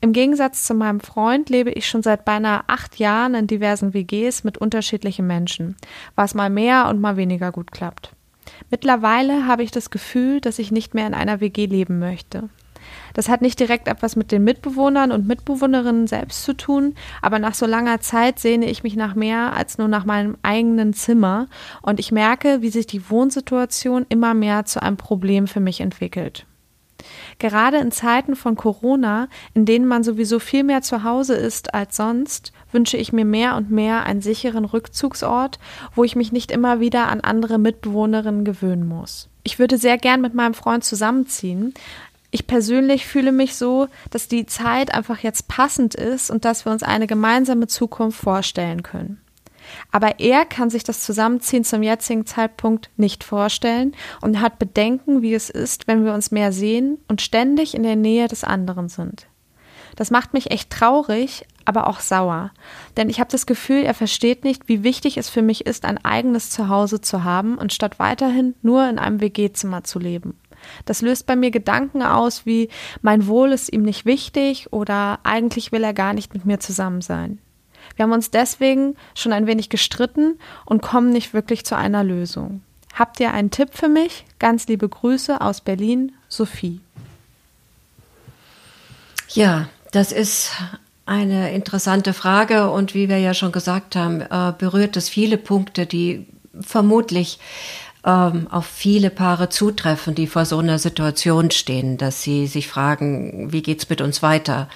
Im 0.00 0.12
Gegensatz 0.12 0.62
zu 0.62 0.74
meinem 0.74 1.00
Freund 1.00 1.50
lebe 1.50 1.72
ich 1.72 1.88
schon 1.88 2.04
seit 2.04 2.24
beinahe 2.24 2.62
acht 2.68 3.00
Jahren 3.00 3.34
in 3.34 3.48
diversen 3.48 3.92
WGs 3.92 4.44
mit 4.44 4.56
unterschiedlichen 4.56 5.26
Menschen, 5.26 5.74
was 6.14 6.34
mal 6.34 6.48
mehr 6.48 6.86
und 6.88 7.00
mal 7.00 7.16
weniger 7.16 7.50
gut 7.50 7.72
klappt. 7.72 8.12
Mittlerweile 8.70 9.46
habe 9.46 9.62
ich 9.62 9.70
das 9.70 9.90
Gefühl, 9.90 10.40
dass 10.40 10.58
ich 10.58 10.72
nicht 10.72 10.94
mehr 10.94 11.06
in 11.06 11.14
einer 11.14 11.40
WG 11.40 11.66
leben 11.66 11.98
möchte. 11.98 12.48
Das 13.14 13.28
hat 13.28 13.42
nicht 13.42 13.58
direkt 13.58 13.88
etwas 13.88 14.16
mit 14.16 14.32
den 14.32 14.44
Mitbewohnern 14.44 15.12
und 15.12 15.26
Mitbewohnerinnen 15.26 16.06
selbst 16.06 16.44
zu 16.44 16.54
tun, 16.54 16.94
aber 17.22 17.38
nach 17.38 17.54
so 17.54 17.66
langer 17.66 18.00
Zeit 18.00 18.38
sehne 18.38 18.66
ich 18.66 18.82
mich 18.82 18.96
nach 18.96 19.14
mehr 19.14 19.54
als 19.54 19.78
nur 19.78 19.88
nach 19.88 20.04
meinem 20.04 20.36
eigenen 20.42 20.92
Zimmer 20.94 21.48
und 21.82 22.00
ich 22.00 22.12
merke, 22.12 22.62
wie 22.62 22.70
sich 22.70 22.86
die 22.86 23.10
Wohnsituation 23.10 24.06
immer 24.08 24.34
mehr 24.34 24.64
zu 24.64 24.82
einem 24.82 24.96
Problem 24.96 25.46
für 25.46 25.60
mich 25.60 25.80
entwickelt. 25.80 26.46
Gerade 27.38 27.76
in 27.76 27.92
Zeiten 27.92 28.34
von 28.34 28.56
Corona, 28.56 29.28
in 29.54 29.64
denen 29.64 29.86
man 29.86 30.02
sowieso 30.02 30.38
viel 30.40 30.64
mehr 30.64 30.82
zu 30.82 31.04
Hause 31.04 31.34
ist 31.34 31.72
als 31.72 31.96
sonst, 31.96 32.52
wünsche 32.72 32.96
ich 32.96 33.12
mir 33.12 33.24
mehr 33.24 33.56
und 33.56 33.70
mehr 33.70 34.04
einen 34.04 34.22
sicheren 34.22 34.64
Rückzugsort, 34.64 35.58
wo 35.94 36.02
ich 36.02 36.16
mich 36.16 36.32
nicht 36.32 36.50
immer 36.50 36.80
wieder 36.80 37.08
an 37.08 37.20
andere 37.20 37.58
Mitbewohnerinnen 37.58 38.44
gewöhnen 38.44 38.88
muss. 38.88 39.28
Ich 39.44 39.58
würde 39.58 39.78
sehr 39.78 39.98
gern 39.98 40.20
mit 40.20 40.34
meinem 40.34 40.54
Freund 40.54 40.84
zusammenziehen, 40.84 41.74
ich 42.30 42.46
persönlich 42.46 43.06
fühle 43.06 43.32
mich 43.32 43.54
so, 43.54 43.88
dass 44.10 44.28
die 44.28 44.44
Zeit 44.44 44.92
einfach 44.92 45.20
jetzt 45.20 45.48
passend 45.48 45.94
ist 45.94 46.30
und 46.30 46.44
dass 46.44 46.66
wir 46.66 46.72
uns 46.72 46.82
eine 46.82 47.06
gemeinsame 47.06 47.68
Zukunft 47.68 48.20
vorstellen 48.20 48.82
können. 48.82 49.20
Aber 49.90 50.20
er 50.20 50.44
kann 50.44 50.70
sich 50.70 50.84
das 50.84 51.00
Zusammenziehen 51.00 51.64
zum 51.64 51.82
jetzigen 51.82 52.26
Zeitpunkt 52.26 52.90
nicht 52.96 53.24
vorstellen 53.24 53.94
und 54.20 54.40
hat 54.40 54.58
Bedenken, 54.58 55.22
wie 55.22 55.34
es 55.34 55.50
ist, 55.50 55.88
wenn 55.88 56.04
wir 56.04 56.14
uns 56.14 56.30
mehr 56.30 56.52
sehen 56.52 56.98
und 57.08 57.22
ständig 57.22 57.74
in 57.74 57.82
der 57.82 57.96
Nähe 57.96 58.28
des 58.28 58.44
anderen 58.44 58.88
sind. 58.88 59.26
Das 59.96 60.10
macht 60.10 60.32
mich 60.32 60.52
echt 60.52 60.70
traurig, 60.70 61.44
aber 61.64 61.88
auch 61.88 62.00
sauer. 62.00 62.52
Denn 62.96 63.10
ich 63.10 63.18
habe 63.18 63.30
das 63.30 63.46
Gefühl, 63.46 63.82
er 63.82 63.94
versteht 63.94 64.44
nicht, 64.44 64.68
wie 64.68 64.84
wichtig 64.84 65.18
es 65.18 65.28
für 65.28 65.42
mich 65.42 65.66
ist, 65.66 65.84
ein 65.84 66.02
eigenes 66.04 66.50
Zuhause 66.50 67.00
zu 67.00 67.24
haben 67.24 67.58
und 67.58 67.72
statt 67.72 67.98
weiterhin 67.98 68.54
nur 68.62 68.88
in 68.88 68.98
einem 68.98 69.20
WG-Zimmer 69.20 69.84
zu 69.84 69.98
leben. 69.98 70.38
Das 70.84 71.02
löst 71.02 71.26
bei 71.26 71.36
mir 71.36 71.50
Gedanken 71.50 72.02
aus 72.02 72.46
wie 72.46 72.68
mein 73.02 73.26
Wohl 73.26 73.52
ist 73.52 73.72
ihm 73.72 73.82
nicht 73.82 74.06
wichtig 74.06 74.72
oder 74.72 75.20
eigentlich 75.24 75.72
will 75.72 75.84
er 75.84 75.94
gar 75.94 76.12
nicht 76.12 76.32
mit 76.32 76.44
mir 76.44 76.60
zusammen 76.60 77.00
sein. 77.00 77.38
Wir 77.98 78.04
haben 78.04 78.12
uns 78.12 78.30
deswegen 78.30 78.94
schon 79.16 79.32
ein 79.32 79.48
wenig 79.48 79.70
gestritten 79.70 80.38
und 80.64 80.82
kommen 80.82 81.10
nicht 81.10 81.34
wirklich 81.34 81.66
zu 81.66 81.76
einer 81.76 82.04
Lösung. 82.04 82.62
Habt 82.94 83.18
ihr 83.18 83.32
einen 83.32 83.50
Tipp 83.50 83.70
für 83.72 83.88
mich? 83.88 84.24
Ganz 84.38 84.68
liebe 84.68 84.88
Grüße 84.88 85.40
aus 85.40 85.60
Berlin, 85.60 86.12
Sophie. 86.28 86.80
Ja, 89.30 89.68
das 89.90 90.12
ist 90.12 90.52
eine 91.06 91.52
interessante 91.52 92.12
Frage 92.12 92.70
und 92.70 92.94
wie 92.94 93.08
wir 93.08 93.18
ja 93.18 93.34
schon 93.34 93.50
gesagt 93.50 93.96
haben, 93.96 94.20
äh, 94.20 94.52
berührt 94.56 94.96
es 94.96 95.08
viele 95.08 95.36
Punkte, 95.36 95.84
die 95.84 96.24
vermutlich 96.60 97.40
ähm, 98.04 98.46
auf 98.48 98.66
viele 98.66 99.10
Paare 99.10 99.48
zutreffen, 99.48 100.14
die 100.14 100.28
vor 100.28 100.44
so 100.44 100.58
einer 100.58 100.78
Situation 100.78 101.50
stehen, 101.50 101.96
dass 101.96 102.22
sie 102.22 102.46
sich 102.46 102.68
fragen, 102.68 103.52
wie 103.52 103.62
geht's 103.62 103.88
mit 103.90 104.00
uns 104.00 104.22
weiter? 104.22 104.68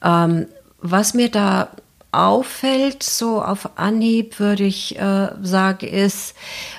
Ähm, 0.00 0.46
was 0.80 1.14
mir 1.14 1.28
da 1.28 1.70
auffällt, 2.12 3.02
so 3.02 3.42
auf 3.42 3.78
Anhieb 3.78 4.38
würde 4.38 4.64
ich 4.64 4.98
äh, 4.98 5.30
sagen, 5.42 5.86
ist 5.86 6.34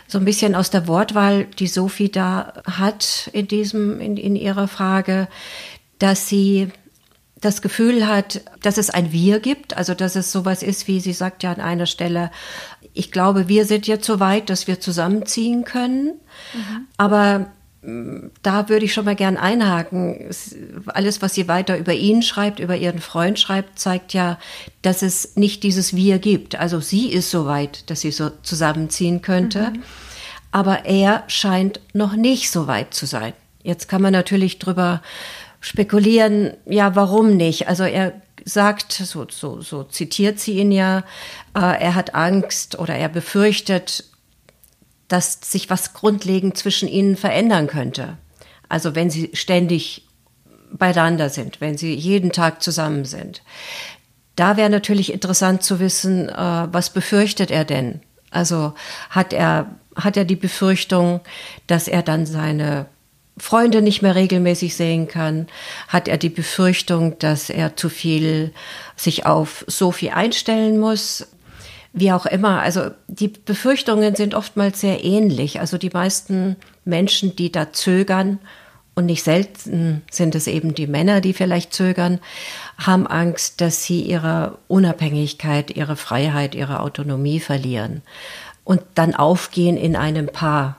so 0.08 0.20
ein 0.20 0.26
bisschen 0.26 0.54
aus 0.54 0.70
der 0.70 0.88
Wortwahl, 0.88 1.46
die 1.46 1.68
Sophie 1.68 2.10
da 2.10 2.54
hat 2.66 3.30
in 3.34 3.48
diesem, 3.48 4.00
in, 4.00 4.16
in 4.18 4.36
ihrer 4.36 4.68
Frage, 4.68 5.28
dass 5.98 6.30
sie 6.30 6.70
das 7.42 7.62
Gefühl 7.62 8.08
hat, 8.08 8.42
dass 8.62 8.78
es 8.78 8.90
ein 8.90 9.12
Wir 9.12 9.40
gibt, 9.40 9.76
also 9.76 9.94
dass 9.94 10.16
es 10.16 10.32
sowas 10.32 10.64
ist, 10.64 10.88
wie 10.88 11.00
sie 11.00 11.14
sagt 11.14 11.44
ja 11.44 11.52
an 11.52 11.60
einer 11.60 11.88
Stelle, 11.88 12.32
ich 12.94 13.12
glaube, 13.12 13.48
wir 13.48 13.66
sind 13.66 13.88
jetzt 13.88 14.06
so 14.06 14.20
weit, 14.20 14.50
dass 14.50 14.68
wir 14.68 14.80
zusammenziehen 14.80 15.66
können. 15.66 16.20
Mhm. 16.54 16.88
Aber 16.98 17.48
da 18.42 18.70
würde 18.70 18.86
ich 18.86 18.94
schon 18.94 19.04
mal 19.06 19.16
gern 19.16 19.36
einhaken. 19.36 20.30
Alles, 20.88 21.22
was 21.22 21.34
sie 21.34 21.50
weiter 21.50 21.78
über 21.78 21.94
ihn 21.94 22.22
schreibt, 22.22 22.60
über 22.60 22.78
ihren 22.78 23.00
Freund 23.00 23.40
schreibt, 23.40 23.78
zeigt 23.78 24.14
ja, 24.14 24.40
dass 24.82 25.02
es 25.02 25.36
nicht 25.36 25.64
dieses 25.64 25.94
Wir 25.94 26.20
gibt. 26.20 26.56
Also 26.56 26.80
sie 26.80 27.12
ist 27.12 27.30
so 27.30 27.46
weit, 27.46 27.90
dass 27.90 28.02
sie 28.02 28.12
so 28.12 28.30
zusammenziehen 28.42 29.22
könnte. 29.22 29.72
Mhm. 29.72 29.84
Aber 30.52 30.86
er 30.86 31.24
scheint 31.28 31.82
noch 31.94 32.16
nicht 32.16 32.52
so 32.52 32.68
weit 32.68 32.94
zu 32.94 33.06
sein. 33.06 33.34
Jetzt 33.64 33.90
kann 33.90 34.02
man 34.02 34.14
natürlich 34.14 34.60
drüber 34.60 35.02
spekulieren, 35.60 36.54
ja, 36.66 36.96
warum 36.96 37.36
nicht? 37.36 37.68
Also 37.68 37.84
er 37.84 38.14
sagt, 38.46 38.92
so, 38.94 39.26
so, 39.30 39.62
so 39.62 39.84
zitiert 39.84 40.40
sie 40.40 40.60
ihn 40.60 40.72
ja, 40.72 41.00
äh, 41.56 41.60
er 41.60 41.96
hat 41.96 42.16
Angst 42.16 42.78
oder 42.78 42.96
er 42.96 43.10
befürchtet, 43.10 44.06
dass 45.14 45.38
sich 45.44 45.70
was 45.70 45.94
grundlegend 45.94 46.58
zwischen 46.58 46.90
ihnen 46.90 47.16
verändern 47.16 47.68
könnte. 47.68 48.18
Also 48.68 48.96
wenn 48.96 49.12
sie 49.12 49.30
ständig 49.34 50.08
beieinander 50.72 51.30
sind, 51.30 51.62
wenn 51.62 51.78
sie 51.78 51.94
jeden 51.94 52.32
Tag 52.32 52.64
zusammen 52.64 53.06
sind. 53.06 53.44
Da 54.36 54.58
wäre 54.58 54.72
natürlich 54.72 55.14
interessant 55.14 55.62
zu 55.62 55.80
wissen, 55.80 56.30
äh, 56.30 56.34
was 56.34 56.90
befürchtet 56.90 57.52
er 57.52 57.64
denn? 57.64 58.02
Also 58.32 58.74
hat 59.12 59.34
er, 59.34 59.76
hat 59.96 60.18
er 60.18 60.26
die 60.26 60.36
Befürchtung, 60.36 61.22
dass 61.68 61.88
er 61.88 62.02
dann 62.02 62.26
seine 62.26 62.88
Freunde 63.38 63.84
nicht 63.84 64.02
mehr 64.02 64.16
regelmäßig 64.16 64.76
sehen 64.76 65.08
kann, 65.08 65.46
hat 65.88 66.08
er 66.08 66.18
die 66.18 66.30
Befürchtung, 66.30 67.20
dass 67.20 67.52
er 67.52 67.76
zu 67.76 67.90
viel 67.90 68.52
sich 68.96 69.28
auf 69.28 69.64
Sophie 69.68 70.10
einstellen 70.10 70.80
muss. 70.80 71.28
Wie 71.94 72.12
auch 72.12 72.26
immer, 72.26 72.62
also 72.62 72.90
die 73.08 73.28
Befürchtungen 73.28 74.16
sind 74.16 74.34
oftmals 74.34 74.82
sehr 74.82 75.04
ähnlich. 75.04 75.60
Also 75.60 75.78
die 75.78 75.92
meisten 75.92 76.56
Menschen, 76.86 77.36
die 77.36 77.52
da 77.52 77.72
zögern, 77.72 78.40
und 78.96 79.08
nicht 79.08 79.24
selten 79.24 80.04
sind 80.12 80.36
es 80.36 80.48
eben 80.48 80.76
die 80.76 80.88
Männer, 80.88 81.20
die 81.20 81.34
vielleicht 81.34 81.74
zögern, 81.74 82.20
haben 82.78 83.08
Angst, 83.08 83.60
dass 83.62 83.84
sie 83.84 84.02
ihre 84.02 84.60
Unabhängigkeit, 84.68 85.76
ihre 85.76 85.96
Freiheit, 85.96 86.54
ihre 86.54 86.80
Autonomie 86.80 87.40
verlieren 87.40 88.02
und 88.64 88.82
dann 88.96 89.16
aufgehen 89.16 89.78
in 89.78 89.96
einem 89.96 90.28
Paar 90.28 90.78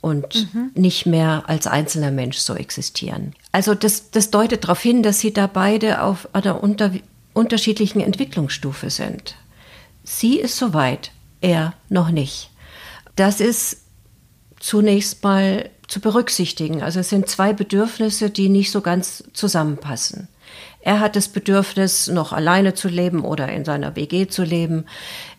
und 0.00 0.52
mhm. 0.54 0.70
nicht 0.74 1.06
mehr 1.06 1.44
als 1.46 1.66
einzelner 1.66 2.12
Mensch 2.12 2.38
so 2.38 2.54
existieren. 2.54 3.34
Also 3.50 3.74
das, 3.74 4.10
das 4.12 4.30
deutet 4.30 4.64
darauf 4.64 4.80
hin, 4.80 5.02
dass 5.02 5.18
sie 5.18 5.32
da 5.32 5.48
beide 5.48 6.02
auf 6.02 6.28
einer 6.32 6.62
unter, 6.62 6.92
unterschiedlichen 7.32 8.00
Entwicklungsstufe 8.00 8.90
sind. 8.90 9.34
Sie 10.08 10.38
ist 10.38 10.56
soweit, 10.56 11.10
er 11.40 11.74
noch 11.88 12.10
nicht. 12.10 12.50
Das 13.16 13.40
ist 13.40 13.82
zunächst 14.60 15.22
mal 15.24 15.68
zu 15.88 16.00
berücksichtigen. 16.00 16.80
Also 16.82 17.00
es 17.00 17.08
sind 17.08 17.28
zwei 17.28 17.52
Bedürfnisse, 17.52 18.30
die 18.30 18.48
nicht 18.48 18.70
so 18.70 18.80
ganz 18.80 19.24
zusammenpassen. 19.32 20.28
Er 20.80 21.00
hat 21.00 21.16
das 21.16 21.26
Bedürfnis, 21.26 22.06
noch 22.06 22.32
alleine 22.32 22.74
zu 22.74 22.88
leben 22.88 23.24
oder 23.24 23.48
in 23.48 23.64
seiner 23.64 23.96
WG 23.96 24.28
zu 24.28 24.44
leben. 24.44 24.86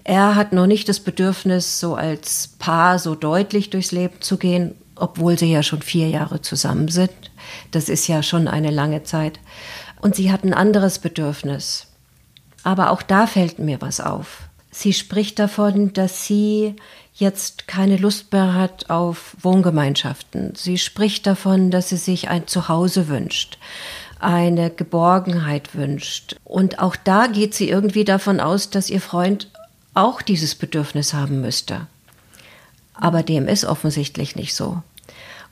Er 0.04 0.36
hat 0.36 0.52
noch 0.52 0.68
nicht 0.68 0.90
das 0.90 1.00
Bedürfnis, 1.00 1.80
so 1.80 1.96
als 1.96 2.50
Paar 2.60 3.00
so 3.00 3.16
deutlich 3.16 3.70
durchs 3.70 3.94
Leben 3.94 4.22
zu 4.22 4.38
gehen, 4.38 4.76
obwohl 4.96 5.40
sie 5.40 5.52
ja 5.52 5.64
schon 5.64 5.82
vier 5.82 6.10
Jahre 6.10 6.42
zusammen 6.42 6.90
sind. 6.90 7.12
Das 7.72 7.88
ist 7.88 8.08
ja 8.08 8.22
schon 8.22 8.50
eine 8.50 8.72
lange 8.72 9.04
Zeit. 9.04 9.40
Und 10.02 10.16
sie 10.16 10.30
hat 10.30 10.44
ein 10.44 10.54
anderes 10.54 11.00
Bedürfnis. 11.00 11.88
Aber 12.64 12.92
auch 12.92 13.02
da 13.02 13.28
fällt 13.28 13.60
mir 13.60 13.80
was 13.80 14.02
auf. 14.02 14.47
Sie 14.80 14.94
spricht 14.94 15.40
davon, 15.40 15.92
dass 15.94 16.28
sie 16.28 16.76
jetzt 17.16 17.68
keine 17.68 17.98
Lust 17.98 18.32
mehr 18.32 18.54
hat 18.54 18.92
auf 18.92 19.36
Wohngemeinschaften. 19.42 20.54
Sie 20.56 20.78
spricht 20.78 21.26
davon, 21.26 21.72
dass 21.72 21.90
sie 21.90 21.98
sich 21.98 22.30
ein 22.30 22.46
Zuhause 22.46 23.08
wünscht, 23.08 23.58
eine 24.20 24.70
Geborgenheit 24.70 25.74
wünscht. 25.74 26.36
Und 26.44 26.78
auch 26.78 26.96
da 26.96 27.26
geht 27.26 27.56
sie 27.56 27.68
irgendwie 27.68 28.06
davon 28.06 28.40
aus, 28.40 28.70
dass 28.70 28.92
ihr 28.92 29.02
Freund 29.02 29.50
auch 29.96 30.22
dieses 30.22 30.54
Bedürfnis 30.54 31.12
haben 31.12 31.42
müsste. 31.42 31.88
Aber 32.94 33.24
dem 33.24 33.48
ist 33.48 33.66
offensichtlich 33.66 34.36
nicht 34.36 34.54
so. 34.54 34.84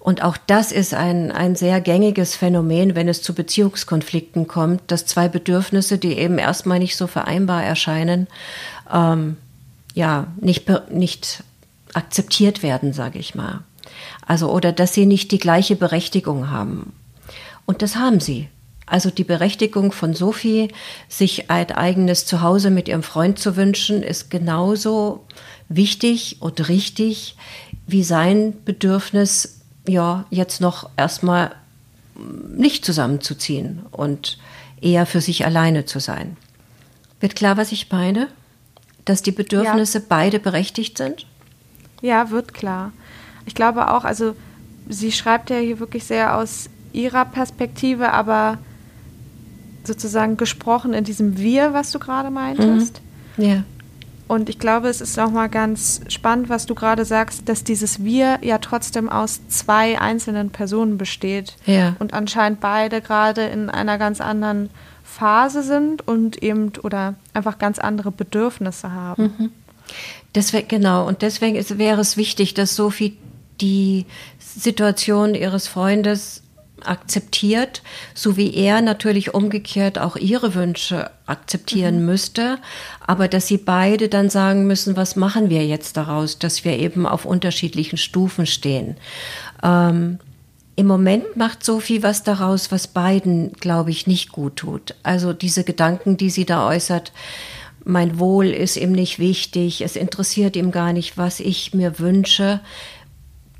Und 0.05 0.21
auch 0.21 0.37
das 0.37 0.71
ist 0.71 0.93
ein, 0.93 1.31
ein 1.31 1.55
sehr 1.55 1.81
gängiges 1.81 2.35
Phänomen, 2.35 2.93
wenn 2.93 3.07
es 3.07 3.23
zu 3.23 3.33
Beziehungskonflikten 3.33 4.47
kommt, 4.47 4.83
dass 4.91 5.07
zwei 5.07 5.27
Bedürfnisse, 5.27 5.97
die 5.97 6.19
eben 6.19 6.37
erstmal 6.37 6.77
nicht 6.77 6.95
so 6.95 7.07
vereinbar 7.07 7.63
erscheinen, 7.63 8.27
ähm, 8.91 9.37
ja, 9.93 10.27
nicht, 10.39 10.69
nicht 10.91 11.43
akzeptiert 11.93 12.63
werden, 12.63 12.93
sage 12.93 13.19
ich 13.19 13.35
mal. 13.35 13.61
Also, 14.25 14.51
oder 14.51 14.71
dass 14.71 14.93
sie 14.93 15.05
nicht 15.05 15.31
die 15.31 15.37
gleiche 15.37 15.75
Berechtigung 15.75 16.49
haben. 16.49 16.93
Und 17.65 17.81
das 17.81 17.95
haben 17.95 18.19
sie. 18.19 18.49
Also 18.85 19.09
die 19.09 19.23
Berechtigung 19.23 19.91
von 19.91 20.13
Sophie, 20.13 20.67
sich 21.09 21.49
ein 21.49 21.71
eigenes 21.71 22.25
Zuhause 22.25 22.69
mit 22.69 22.87
ihrem 22.87 23.01
Freund 23.01 23.39
zu 23.39 23.55
wünschen, 23.55 24.03
ist 24.03 24.29
genauso 24.29 25.25
wichtig 25.69 26.37
und 26.39 26.69
richtig 26.69 27.35
wie 27.87 28.03
sein 28.03 28.53
Bedürfnis, 28.63 29.61
ja, 29.87 30.25
jetzt 30.29 30.61
noch 30.61 30.89
erstmal 30.97 31.55
nicht 32.55 32.85
zusammenzuziehen 32.85 33.81
und 33.91 34.37
eher 34.81 35.05
für 35.05 35.21
sich 35.21 35.45
alleine 35.45 35.85
zu 35.85 35.99
sein. 35.99 36.37
Wird 37.19 37.35
klar, 37.35 37.57
was 37.57 37.71
ich 37.71 37.91
meine? 37.91 38.27
Dass 39.05 39.21
die 39.21 39.31
Bedürfnisse 39.31 39.99
ja. 39.99 40.05
beide 40.07 40.39
berechtigt 40.39 40.97
sind? 40.97 41.27
Ja, 42.01 42.31
wird 42.31 42.53
klar. 42.53 42.91
Ich 43.45 43.55
glaube 43.55 43.91
auch, 43.91 44.03
also 44.03 44.35
sie 44.89 45.11
schreibt 45.11 45.49
ja 45.49 45.57
hier 45.57 45.79
wirklich 45.79 46.03
sehr 46.03 46.37
aus 46.37 46.69
ihrer 46.93 47.25
Perspektive, 47.25 48.11
aber 48.11 48.57
sozusagen 49.83 50.37
gesprochen 50.37 50.93
in 50.93 51.03
diesem 51.03 51.37
Wir, 51.37 51.73
was 51.73 51.91
du 51.91 51.99
gerade 51.99 52.31
meintest. 52.31 53.01
Mhm. 53.37 53.43
Ja. 53.43 53.63
Und 54.27 54.49
ich 54.49 54.57
glaube, 54.57 54.87
es 54.87 55.01
ist 55.01 55.17
nochmal 55.17 55.49
ganz 55.49 56.01
spannend, 56.07 56.49
was 56.49 56.65
du 56.65 56.73
gerade 56.73 57.05
sagst, 57.05 57.47
dass 57.47 57.63
dieses 57.63 58.03
Wir 58.03 58.39
ja 58.41 58.57
trotzdem 58.57 59.07
aus 59.07 59.47
zwei 59.49 60.01
einzelnen 60.01 60.49
Personen 60.49 60.97
besteht. 60.97 61.57
Ja. 61.65 61.95
Und 61.99 62.13
anscheinend 62.13 62.59
beide 62.59 63.01
gerade 63.01 63.43
in 63.43 63.69
einer 63.69 63.99
ganz 63.99 64.21
anderen 64.21 64.71
Phase 65.15 65.63
sind 65.63 66.05
und 66.05 66.43
eben 66.43 66.73
oder 66.83 67.15
einfach 67.33 67.57
ganz 67.57 67.79
andere 67.79 68.11
Bedürfnisse 68.11 68.91
haben. 68.91 69.33
Mhm. 69.37 69.51
Deswegen, 70.33 70.67
genau, 70.67 71.07
und 71.07 71.21
deswegen 71.21 71.55
ist, 71.55 71.77
wäre 71.77 72.01
es 72.01 72.17
wichtig, 72.17 72.53
dass 72.53 72.75
Sophie 72.75 73.17
die 73.61 74.05
Situation 74.39 75.33
ihres 75.33 75.69
Freundes 75.69 76.43
akzeptiert, 76.83 77.81
so 78.13 78.35
wie 78.35 78.53
er 78.53 78.81
natürlich 78.81 79.33
umgekehrt 79.33 79.97
auch 79.97 80.17
ihre 80.17 80.53
Wünsche 80.53 81.09
akzeptieren 81.25 81.99
mhm. 81.99 82.05
müsste, 82.07 82.57
aber 82.99 83.29
dass 83.29 83.47
sie 83.47 83.57
beide 83.57 84.09
dann 84.09 84.29
sagen 84.29 84.67
müssen, 84.67 84.97
was 84.97 85.15
machen 85.15 85.49
wir 85.49 85.65
jetzt 85.65 85.95
daraus, 85.95 86.39
dass 86.39 86.65
wir 86.65 86.77
eben 86.77 87.05
auf 87.05 87.23
unterschiedlichen 87.23 87.97
Stufen 87.97 88.45
stehen. 88.45 88.97
Ähm, 89.63 90.19
Im 90.77 90.87
Moment 90.87 91.37
macht 91.37 91.63
Sophie 91.63 92.03
was 92.03 92.23
daraus, 92.23 92.71
was 92.71 92.87
beiden, 92.87 93.53
glaube 93.53 93.91
ich, 93.91 94.07
nicht 94.07 94.31
gut 94.31 94.57
tut. 94.57 94.95
Also 95.03 95.31
diese 95.31 95.63
Gedanken, 95.63 96.17
die 96.17 96.29
sie 96.29 96.45
da 96.45 96.67
äußert, 96.67 97.13
mein 97.85 98.19
Wohl 98.19 98.47
ist 98.47 98.75
ihm 98.77 98.91
nicht 98.91 99.19
wichtig, 99.19 99.81
es 99.81 99.95
interessiert 99.95 100.55
ihm 100.55 100.71
gar 100.71 100.91
nicht, 100.91 101.17
was 101.17 101.39
ich 101.39 101.73
mir 101.73 101.99
wünsche. 101.99 102.59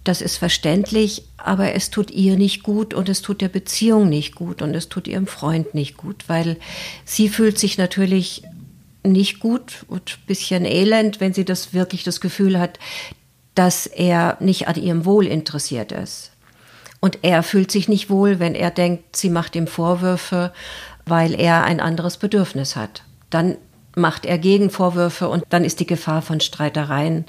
Das 0.04 0.22
ist 0.22 0.38
verständlich, 0.38 1.24
aber 1.38 1.74
es 1.74 1.90
tut 1.90 2.12
ihr 2.12 2.36
nicht 2.36 2.64
gut 2.64 2.94
und 2.94 3.08
es 3.08 3.22
tut 3.22 3.42
der 3.42 3.50
Beziehung 3.50 4.10
nicht 4.10 4.36
gut 4.36 4.62
und 4.62 4.76
es 4.76 4.90
tut 4.90 5.08
ihrem 5.08 5.28
Freund 5.28 5.74
nicht 5.74 5.96
gut, 5.96 6.26
weil 6.28 6.58
sie 7.06 7.30
fühlt 7.30 7.58
sich 7.58 7.78
natürlich 7.78 8.44
nicht 9.04 9.40
gut 9.40 9.86
und 9.88 10.18
ein 10.18 10.26
bisschen 10.28 10.66
elend, 10.66 11.22
wenn 11.22 11.34
sie 11.34 11.46
das 11.46 11.74
wirklich 11.74 12.04
das 12.04 12.20
Gefühl 12.20 12.60
hat, 12.60 12.78
dass 13.54 13.86
er 13.86 14.38
nicht 14.42 14.68
an 14.68 14.76
ihrem 14.76 15.06
Wohl 15.06 15.28
interessiert 15.28 15.92
ist. 15.92 16.32
Und 17.06 17.20
er 17.22 17.44
fühlt 17.44 17.70
sich 17.70 17.88
nicht 17.88 18.10
wohl, 18.10 18.40
wenn 18.40 18.56
er 18.56 18.72
denkt, 18.72 19.16
sie 19.16 19.30
macht 19.30 19.56
ihm 19.56 19.68
Vorwürfe, 19.68 20.52
weil 21.06 21.40
er 21.40 21.64
ein 21.64 21.80
anderes 21.80 22.18
Bedürfnis 22.18 22.76
hat. 22.76 23.04
Dann 23.30 23.58
macht 23.96 24.26
er 24.26 24.40
Gegenvorwürfe 24.40 25.30
und 25.30 25.44
dann 25.50 25.64
ist 25.64 25.80
die 25.80 25.86
Gefahr 25.86 26.24
von 26.24 26.40
Streitereien 26.40 27.26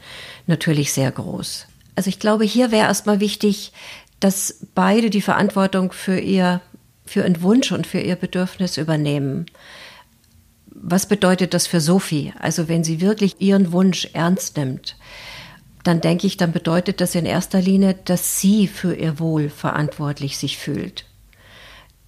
natürlich 0.46 0.94
sehr 0.94 1.10
groß. 1.10 1.66
Also 1.94 2.08
ich 2.08 2.18
glaube, 2.18 2.44
hier 2.44 2.70
wäre 2.70 2.86
erstmal 2.86 3.20
wichtig, 3.20 3.74
dass 4.18 4.64
beide 4.74 5.10
die 5.10 5.20
Verantwortung 5.20 5.92
für 5.92 6.18
ihr, 6.18 6.62
für 7.04 7.20
ihren 7.20 7.42
Wunsch 7.42 7.70
und 7.70 7.86
für 7.86 8.00
ihr 8.00 8.16
Bedürfnis 8.16 8.78
übernehmen. 8.78 9.44
was 10.70 11.04
bedeutet 11.04 11.52
das 11.52 11.66
für 11.66 11.82
Sophie? 11.82 12.32
Also 12.40 12.66
wenn 12.66 12.82
sie 12.82 13.02
wirklich 13.02 13.36
ihren 13.40 13.72
Wunsch 13.72 14.08
ernst 14.14 14.56
nimmt, 14.56 14.96
dann 15.86 16.00
denke 16.00 16.26
ich, 16.26 16.36
dann 16.36 16.52
bedeutet 16.52 17.00
das 17.00 17.14
in 17.14 17.26
erster 17.26 17.60
Linie, 17.60 17.94
dass 18.04 18.40
sie 18.40 18.66
für 18.66 18.94
ihr 18.94 19.18
Wohl 19.18 19.48
verantwortlich 19.48 20.38
sich 20.38 20.58
fühlt. 20.58 21.04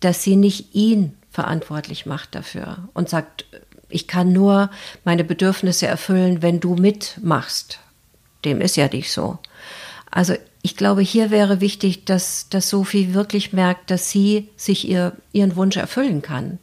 Dass 0.00 0.22
sie 0.22 0.36
nicht 0.36 0.74
ihn 0.74 1.16
verantwortlich 1.30 2.06
macht 2.06 2.34
dafür 2.34 2.88
und 2.94 3.08
sagt, 3.08 3.44
ich 3.88 4.06
kann 4.08 4.32
nur 4.32 4.70
meine 5.04 5.24
Bedürfnisse 5.24 5.86
erfüllen, 5.86 6.42
wenn 6.42 6.60
du 6.60 6.74
mitmachst. 6.74 7.78
Dem 8.44 8.60
ist 8.60 8.76
ja 8.76 8.88
nicht 8.88 9.12
so. 9.12 9.38
Also 10.10 10.34
ich 10.62 10.76
glaube, 10.76 11.02
hier 11.02 11.30
wäre 11.30 11.60
wichtig, 11.60 12.04
dass, 12.04 12.48
dass 12.48 12.68
Sophie 12.68 13.14
wirklich 13.14 13.52
merkt, 13.52 13.90
dass 13.90 14.10
sie 14.10 14.48
sich 14.56 14.88
ihr, 14.88 15.12
ihren 15.32 15.56
Wunsch 15.56 15.76
erfüllen 15.76 16.22
kann. 16.22 16.58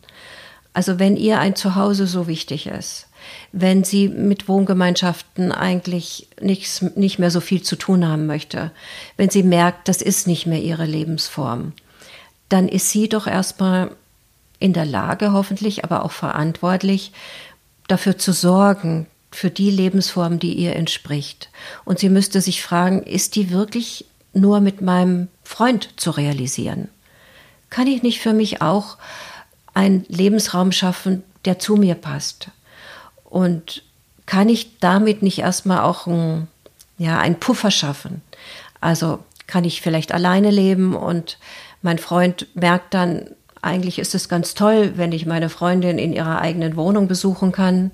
Also 0.73 0.99
wenn 0.99 1.15
ihr 1.15 1.39
ein 1.39 1.55
Zuhause 1.55 2.05
so 2.05 2.27
wichtig 2.27 2.67
ist, 2.67 3.07
wenn 3.51 3.83
sie 3.83 4.07
mit 4.07 4.47
Wohngemeinschaften 4.47 5.51
eigentlich 5.51 6.27
nichts, 6.41 6.81
nicht 6.95 7.19
mehr 7.19 7.31
so 7.31 7.39
viel 7.39 7.61
zu 7.61 7.75
tun 7.75 8.07
haben 8.07 8.25
möchte, 8.25 8.71
wenn 9.17 9.29
sie 9.29 9.43
merkt, 9.43 9.87
das 9.87 10.01
ist 10.01 10.27
nicht 10.27 10.45
mehr 10.45 10.61
ihre 10.61 10.85
Lebensform, 10.85 11.73
dann 12.49 12.67
ist 12.67 12.89
sie 12.89 13.09
doch 13.09 13.27
erstmal 13.27 13.91
in 14.59 14.73
der 14.73 14.85
Lage, 14.85 15.31
hoffentlich, 15.31 15.83
aber 15.83 16.05
auch 16.05 16.11
verantwortlich, 16.11 17.11
dafür 17.87 18.17
zu 18.17 18.31
sorgen, 18.31 19.07
für 19.31 19.49
die 19.49 19.69
Lebensform, 19.69 20.39
die 20.39 20.53
ihr 20.53 20.75
entspricht. 20.75 21.49
Und 21.83 21.99
sie 21.99 22.09
müsste 22.09 22.39
sich 22.39 22.63
fragen, 22.63 23.03
ist 23.03 23.35
die 23.35 23.51
wirklich 23.51 24.05
nur 24.33 24.61
mit 24.61 24.81
meinem 24.81 25.27
Freund 25.43 25.89
zu 25.97 26.11
realisieren? 26.11 26.89
Kann 27.69 27.87
ich 27.87 28.01
nicht 28.01 28.21
für 28.21 28.33
mich 28.33 28.61
auch 28.61 28.97
einen 29.73 30.05
Lebensraum 30.07 30.71
schaffen, 30.71 31.23
der 31.43 31.59
zu 31.59 31.75
mir 31.75 31.95
passt? 31.95 32.49
Und 33.25 33.83
kann 34.25 34.49
ich 34.49 34.79
damit 34.79 35.21
nicht 35.21 35.39
erstmal 35.39 35.81
auch 35.81 36.07
ein, 36.07 36.47
ja, 36.97 37.19
einen 37.19 37.39
Puffer 37.39 37.71
schaffen? 37.71 38.21
Also 38.81 39.19
kann 39.47 39.63
ich 39.63 39.81
vielleicht 39.81 40.11
alleine 40.13 40.51
leben 40.51 40.95
und 40.95 41.37
mein 41.81 41.99
Freund 41.99 42.47
merkt 42.55 42.93
dann, 42.93 43.27
eigentlich 43.61 43.99
ist 43.99 44.15
es 44.15 44.29
ganz 44.29 44.53
toll, 44.53 44.93
wenn 44.95 45.11
ich 45.11 45.25
meine 45.25 45.49
Freundin 45.49 45.97
in 45.97 46.13
ihrer 46.13 46.39
eigenen 46.39 46.75
Wohnung 46.75 47.07
besuchen 47.07 47.51
kann. 47.51 47.91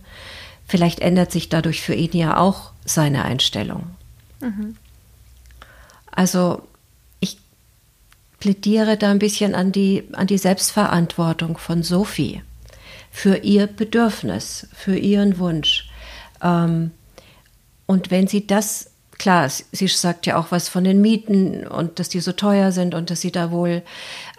Vielleicht 0.68 1.00
ändert 1.00 1.32
sich 1.32 1.50
dadurch 1.50 1.82
für 1.82 1.94
ihn 1.94 2.12
ja 2.14 2.38
auch 2.38 2.72
seine 2.86 3.24
Einstellung. 3.24 3.84
Mhm. 4.42 4.76
Also 6.12 6.62
ich 7.20 7.38
plädiere 8.40 8.98
da 8.98 9.12
ein 9.12 9.20
bisschen 9.20 9.56
an 9.56 9.72
die, 9.72 10.04
an 10.14 10.28
die 10.28 10.38
Selbstverantwortung 10.38 11.58
von 11.58 11.84
Sophie 11.84 12.42
für 13.12 13.38
ihr 13.38 13.68
Bedürfnis, 13.68 14.68
für 14.74 14.96
ihren 14.96 15.38
Wunsch. 15.38 15.89
Ähm, 16.41 16.91
und 17.86 18.10
wenn 18.10 18.27
sie 18.27 18.48
das, 18.48 18.91
klar, 19.20 19.50
sie 19.50 19.88
sagt 19.88 20.25
ja 20.25 20.38
auch 20.38 20.48
was 20.50 20.70
von 20.70 20.84
den 20.84 21.01
Mieten 21.01 21.68
und 21.68 22.00
dass 22.00 22.10
die 22.10 22.22
so 22.22 22.32
teuer 22.32 22.72
sind 22.72 22.96
und 22.96 23.10
dass 23.10 23.22
sie 23.22 23.32
da 23.32 23.51
wohl 23.51 23.84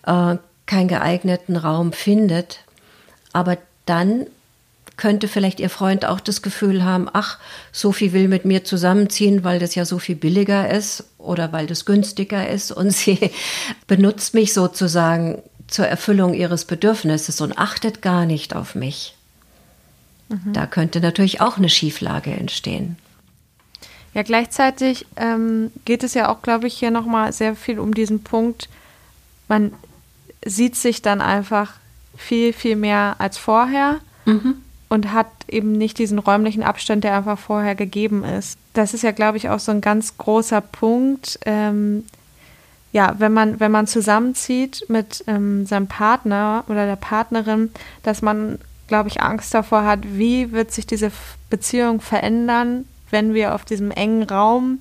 äh, 0.07 0.37
keinen 0.67 0.89
geeigneten 0.89 1.57
Raum 1.57 1.93
findet, 1.93 2.61
aber 3.33 3.59
dann 3.85 4.27
könnte 4.97 5.27
vielleicht 5.27 5.59
Ihr 5.59 5.71
Freund 5.71 6.05
auch 6.05 6.21
das 6.21 6.43
Gefühl 6.43 6.85
haben, 6.85 7.09
ach, 7.13 7.39
Sophie 7.73 8.13
will 8.13 8.29
mit 8.29 8.45
mir 8.45 8.63
zusammenziehen, 8.65 9.43
weil 9.43 9.59
das 9.59 9.75
ja 9.75 9.85
so 9.85 9.99
viel 9.99 10.17
billiger 10.17 10.71
ist 10.71 11.05
oder 11.19 11.53
weil 11.53 11.67
das 11.67 11.85
günstiger 11.85 12.49
ist 12.49 12.73
und 12.73 12.93
sie 12.93 13.19
benutzt 13.87 14.35
mich 14.35 14.53
sozusagen 14.53 15.43
zur 15.73 15.87
Erfüllung 15.87 16.35
ihres 16.35 16.65
Bedürfnisses 16.65 17.41
und 17.41 17.59
achtet 17.59 18.03
gar 18.03 18.27
nicht 18.27 18.55
auf 18.55 18.75
mich. 18.75 19.15
Mhm. 20.29 20.53
Da 20.53 20.67
könnte 20.67 21.01
natürlich 21.01 21.41
auch 21.41 21.57
eine 21.57 21.69
Schieflage 21.69 22.33
entstehen. 22.33 22.97
Ja, 24.15 24.23
gleichzeitig 24.23 25.07
ähm, 25.17 25.73
geht 25.85 26.05
es 26.05 26.15
ja 26.15 26.29
auch, 26.29 26.43
glaube 26.43 26.67
ich, 26.67 26.75
hier 26.75 26.91
nochmal 26.91 27.33
sehr 27.33 27.57
viel 27.57 27.79
um 27.79 27.95
diesen 27.95 28.23
Punkt, 28.23 28.69
man 29.49 29.73
sieht 30.45 30.77
sich 30.77 31.03
dann 31.03 31.21
einfach 31.21 31.75
viel, 32.17 32.53
viel 32.53 32.77
mehr 32.77 33.17
als 33.19 33.39
vorher. 33.39 34.01
Mhm 34.25 34.57
und 34.93 35.11
hat 35.11 35.29
eben 35.49 35.73
nicht 35.73 35.99
diesen 35.99 36.19
räumlichen 36.19 36.63
Abstand, 36.63 37.03
der 37.03 37.17
einfach 37.17 37.39
vorher 37.39 37.75
gegeben 37.75 38.25
ist. 38.25 38.59
Das 38.75 38.93
ist 38.93 39.01
ja, 39.01 39.13
glaube 39.13 39.39
ich, 39.39 39.49
auch 39.49 39.59
so 39.59 39.73
ein 39.73 39.81
ganz 39.81 40.19
großer 40.19 40.61
Punkt. 40.61 41.39
Ähm, 41.47 42.05
ja, 42.93 43.15
wenn 43.19 43.33
man, 43.33 43.59
wenn 43.59 43.73
man 43.73 43.87
zusammenzieht 43.87 44.85
mit 44.89 45.25
ähm, 45.27 45.67
seinem 45.67 45.87
Partner 45.87 46.65
oder 46.69 46.87
der 46.87 46.97
Partnerin, 46.97 47.71
dass 48.03 48.21
man, 48.21 48.59
glaube 48.87 49.09
ich, 49.09 49.23
Angst 49.23 49.55
davor 49.55 49.85
hat, 49.85 50.01
wie 50.05 50.53
wird 50.53 50.73
sich 50.73 50.87
diese 50.87 51.11
Beziehung 51.49 52.01
verändern, 52.03 52.85
wenn 53.11 53.33
wir 53.33 53.55
auf 53.55 53.65
diesem 53.65 53.91
engen 53.91 54.25
Raum 54.25 54.81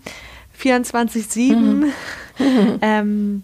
24-7 0.62 1.56
mhm. 1.56 1.94
ähm, 2.82 3.44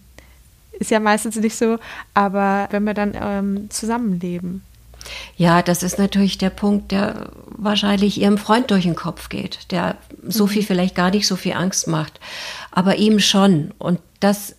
ist 0.73 0.91
ja 0.91 0.99
meistens 0.99 1.37
nicht 1.37 1.55
so, 1.55 1.79
aber 2.13 2.67
wenn 2.71 2.83
wir 2.83 2.93
dann 2.93 3.13
ähm, 3.19 3.69
zusammenleben. 3.69 4.63
Ja, 5.37 5.61
das 5.61 5.83
ist 5.83 5.97
natürlich 5.97 6.37
der 6.37 6.49
Punkt, 6.49 6.91
der 6.91 7.29
wahrscheinlich 7.45 8.19
ihrem 8.19 8.37
Freund 8.37 8.69
durch 8.69 8.83
den 8.83 8.95
Kopf 8.95 9.29
geht, 9.29 9.71
der 9.71 9.95
Sophie 10.27 10.59
mhm. 10.59 10.65
vielleicht 10.65 10.95
gar 10.95 11.09
nicht 11.09 11.25
so 11.25 11.37
viel 11.37 11.53
Angst 11.53 11.87
macht, 11.87 12.19
aber 12.71 12.97
ihm 12.97 13.19
schon. 13.19 13.73
Und 13.77 13.99
das 14.19 14.56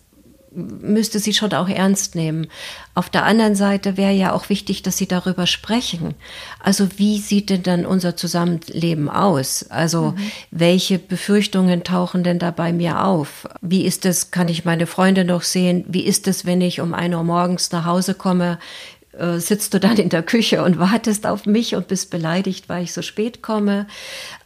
müsste 0.81 1.19
sie 1.19 1.33
schon 1.33 1.53
auch 1.53 1.69
ernst 1.69 2.15
nehmen. 2.15 2.47
Auf 2.95 3.09
der 3.09 3.25
anderen 3.25 3.55
Seite 3.55 3.97
wäre 3.97 4.11
ja 4.11 4.33
auch 4.33 4.49
wichtig, 4.49 4.83
dass 4.83 4.97
sie 4.97 5.07
darüber 5.07 5.47
sprechen. 5.47 6.15
Also 6.63 6.87
wie 6.97 7.19
sieht 7.19 7.49
denn 7.49 7.63
dann 7.63 7.85
unser 7.85 8.15
Zusammenleben 8.15 9.09
aus? 9.09 9.65
Also 9.69 10.11
mhm. 10.11 10.31
welche 10.51 10.99
Befürchtungen 10.99 11.83
tauchen 11.83 12.23
denn 12.23 12.39
da 12.39 12.51
bei 12.51 12.73
mir 12.73 13.03
auf? 13.03 13.47
Wie 13.61 13.85
ist 13.85 14.05
es, 14.05 14.31
kann 14.31 14.47
ich 14.47 14.65
meine 14.65 14.87
Freunde 14.87 15.25
noch 15.25 15.43
sehen? 15.43 15.85
Wie 15.87 16.03
ist 16.03 16.27
es, 16.27 16.45
wenn 16.45 16.61
ich 16.61 16.81
um 16.81 16.93
ein 16.93 17.13
Uhr 17.13 17.23
morgens 17.23 17.71
nach 17.71 17.85
Hause 17.85 18.13
komme? 18.13 18.59
äh, 19.17 19.39
sitzt 19.39 19.73
du 19.73 19.79
dann 19.79 19.97
in 19.97 20.09
der 20.09 20.23
Küche 20.23 20.63
und 20.63 20.79
wartest 20.79 21.25
auf 21.25 21.45
mich 21.45 21.75
und 21.75 21.87
bist 21.87 22.09
beleidigt, 22.09 22.69
weil 22.69 22.83
ich 22.83 22.93
so 22.93 23.01
spät 23.01 23.41
komme. 23.41 23.87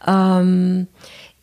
Ähm, 0.06 0.88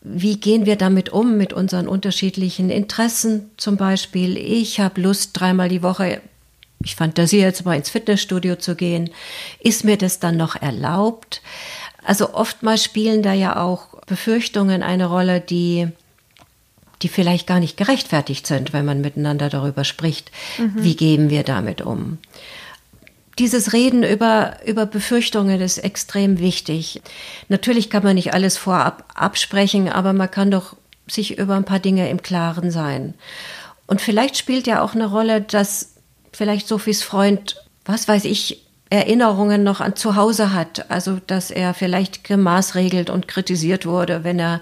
wie 0.01 0.39
gehen 0.39 0.65
wir 0.65 0.75
damit 0.75 1.09
um, 1.09 1.37
mit 1.37 1.53
unseren 1.53 1.87
unterschiedlichen 1.87 2.69
Interessen 2.69 3.51
zum 3.57 3.77
Beispiel? 3.77 4.37
Ich 4.37 4.79
habe 4.79 5.01
Lust, 5.01 5.31
dreimal 5.33 5.69
die 5.69 5.83
Woche, 5.83 6.21
ich 6.83 6.95
fantasiere 6.95 7.45
jetzt 7.45 7.65
mal 7.65 7.75
ins 7.75 7.91
Fitnessstudio 7.91 8.55
zu 8.55 8.75
gehen. 8.75 9.11
Ist 9.59 9.83
mir 9.83 9.97
das 9.97 10.19
dann 10.19 10.37
noch 10.37 10.55
erlaubt? 10.55 11.41
Also 12.03 12.33
oftmals 12.33 12.83
spielen 12.83 13.21
da 13.21 13.33
ja 13.33 13.61
auch 13.61 14.01
Befürchtungen 14.07 14.81
eine 14.81 15.05
Rolle, 15.05 15.39
die 15.39 15.87
die 17.01 17.09
vielleicht 17.09 17.47
gar 17.47 17.59
nicht 17.59 17.77
gerechtfertigt 17.77 18.45
sind, 18.45 18.73
wenn 18.73 18.85
man 18.85 19.01
miteinander 19.01 19.49
darüber 19.49 19.83
spricht. 19.83 20.31
Mhm. 20.59 20.83
Wie 20.83 20.95
gehen 20.95 21.29
wir 21.31 21.43
damit 21.43 21.81
um? 21.81 22.19
Dieses 23.39 23.73
Reden 23.73 24.03
über, 24.03 24.57
über 24.65 24.85
Befürchtungen 24.85 25.61
ist 25.61 25.77
extrem 25.77 26.39
wichtig. 26.39 27.01
Natürlich 27.47 27.89
kann 27.89 28.03
man 28.03 28.15
nicht 28.15 28.33
alles 28.33 28.57
vorab 28.57 29.05
absprechen, 29.15 29.89
aber 29.89 30.13
man 30.13 30.29
kann 30.29 30.51
doch 30.51 30.75
sich 31.07 31.37
über 31.37 31.55
ein 31.55 31.65
paar 31.65 31.79
Dinge 31.79 32.09
im 32.09 32.21
Klaren 32.21 32.71
sein. 32.71 33.13
Und 33.87 34.01
vielleicht 34.01 34.37
spielt 34.37 34.67
ja 34.67 34.81
auch 34.81 34.95
eine 34.95 35.05
Rolle, 35.05 35.41
dass 35.41 35.95
vielleicht 36.31 36.67
Sophies 36.67 37.03
Freund, 37.03 37.55
was 37.85 38.07
weiß 38.07 38.25
ich, 38.25 38.65
Erinnerungen 38.89 39.63
noch 39.63 39.79
an 39.79 39.95
zu 39.95 40.15
Hause 40.15 40.53
hat. 40.53 40.91
Also, 40.91 41.19
dass 41.25 41.49
er 41.49 41.73
vielleicht 41.73 42.25
gemaßregelt 42.25 43.09
und 43.09 43.27
kritisiert 43.27 43.85
wurde, 43.85 44.23
wenn 44.23 44.37
er 44.37 44.61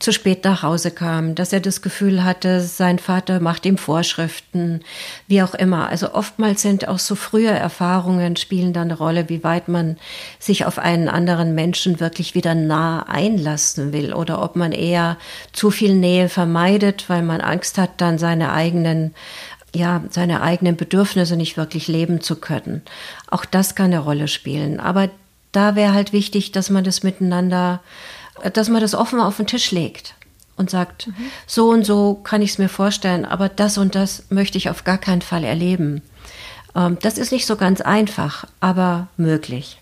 zu 0.00 0.12
spät 0.12 0.44
nach 0.44 0.62
Hause 0.62 0.90
kam, 0.90 1.34
dass 1.34 1.52
er 1.52 1.60
das 1.60 1.82
Gefühl 1.82 2.24
hatte, 2.24 2.60
sein 2.60 2.98
Vater 2.98 3.38
macht 3.38 3.66
ihm 3.66 3.78
Vorschriften, 3.78 4.80
wie 5.28 5.42
auch 5.42 5.54
immer. 5.54 5.88
Also 5.88 6.14
oftmals 6.14 6.62
sind 6.62 6.88
auch 6.88 6.98
so 6.98 7.14
frühe 7.14 7.50
Erfahrungen 7.50 8.36
spielen 8.36 8.72
dann 8.72 8.90
eine 8.90 8.98
Rolle, 8.98 9.28
wie 9.28 9.44
weit 9.44 9.68
man 9.68 9.98
sich 10.38 10.64
auf 10.64 10.78
einen 10.78 11.08
anderen 11.08 11.54
Menschen 11.54 12.00
wirklich 12.00 12.34
wieder 12.34 12.54
nah 12.54 13.02
einlassen 13.02 13.92
will 13.92 14.14
oder 14.14 14.42
ob 14.42 14.56
man 14.56 14.72
eher 14.72 15.18
zu 15.52 15.70
viel 15.70 15.94
Nähe 15.94 16.28
vermeidet, 16.28 17.08
weil 17.08 17.22
man 17.22 17.40
Angst 17.40 17.78
hat, 17.78 17.90
dann 17.98 18.18
seine 18.18 18.52
eigenen 18.52 19.14
ja, 19.72 20.02
seine 20.10 20.42
eigenen 20.42 20.76
Bedürfnisse 20.76 21.36
nicht 21.36 21.56
wirklich 21.56 21.86
leben 21.86 22.20
zu 22.20 22.34
können. 22.34 22.82
Auch 23.30 23.44
das 23.44 23.76
kann 23.76 23.86
eine 23.86 24.00
Rolle 24.00 24.26
spielen. 24.26 24.80
Aber 24.80 25.10
da 25.52 25.76
wäre 25.76 25.92
halt 25.92 26.12
wichtig, 26.12 26.50
dass 26.50 26.70
man 26.70 26.82
das 26.82 27.04
miteinander 27.04 27.80
dass 28.52 28.68
man 28.68 28.80
das 28.80 28.94
offen 28.94 29.20
auf 29.20 29.36
den 29.36 29.46
Tisch 29.46 29.70
legt 29.70 30.14
und 30.56 30.70
sagt, 30.70 31.08
mhm. 31.08 31.14
so 31.46 31.70
und 31.70 31.84
so 31.84 32.14
kann 32.14 32.42
ich 32.42 32.50
es 32.52 32.58
mir 32.58 32.68
vorstellen, 32.68 33.24
aber 33.24 33.48
das 33.48 33.78
und 33.78 33.94
das 33.94 34.24
möchte 34.30 34.58
ich 34.58 34.70
auf 34.70 34.84
gar 34.84 34.98
keinen 34.98 35.22
Fall 35.22 35.44
erleben. 35.44 36.02
Ähm, 36.74 36.98
das 37.00 37.18
ist 37.18 37.32
nicht 37.32 37.46
so 37.46 37.56
ganz 37.56 37.80
einfach, 37.80 38.44
aber 38.60 39.08
möglich. 39.16 39.80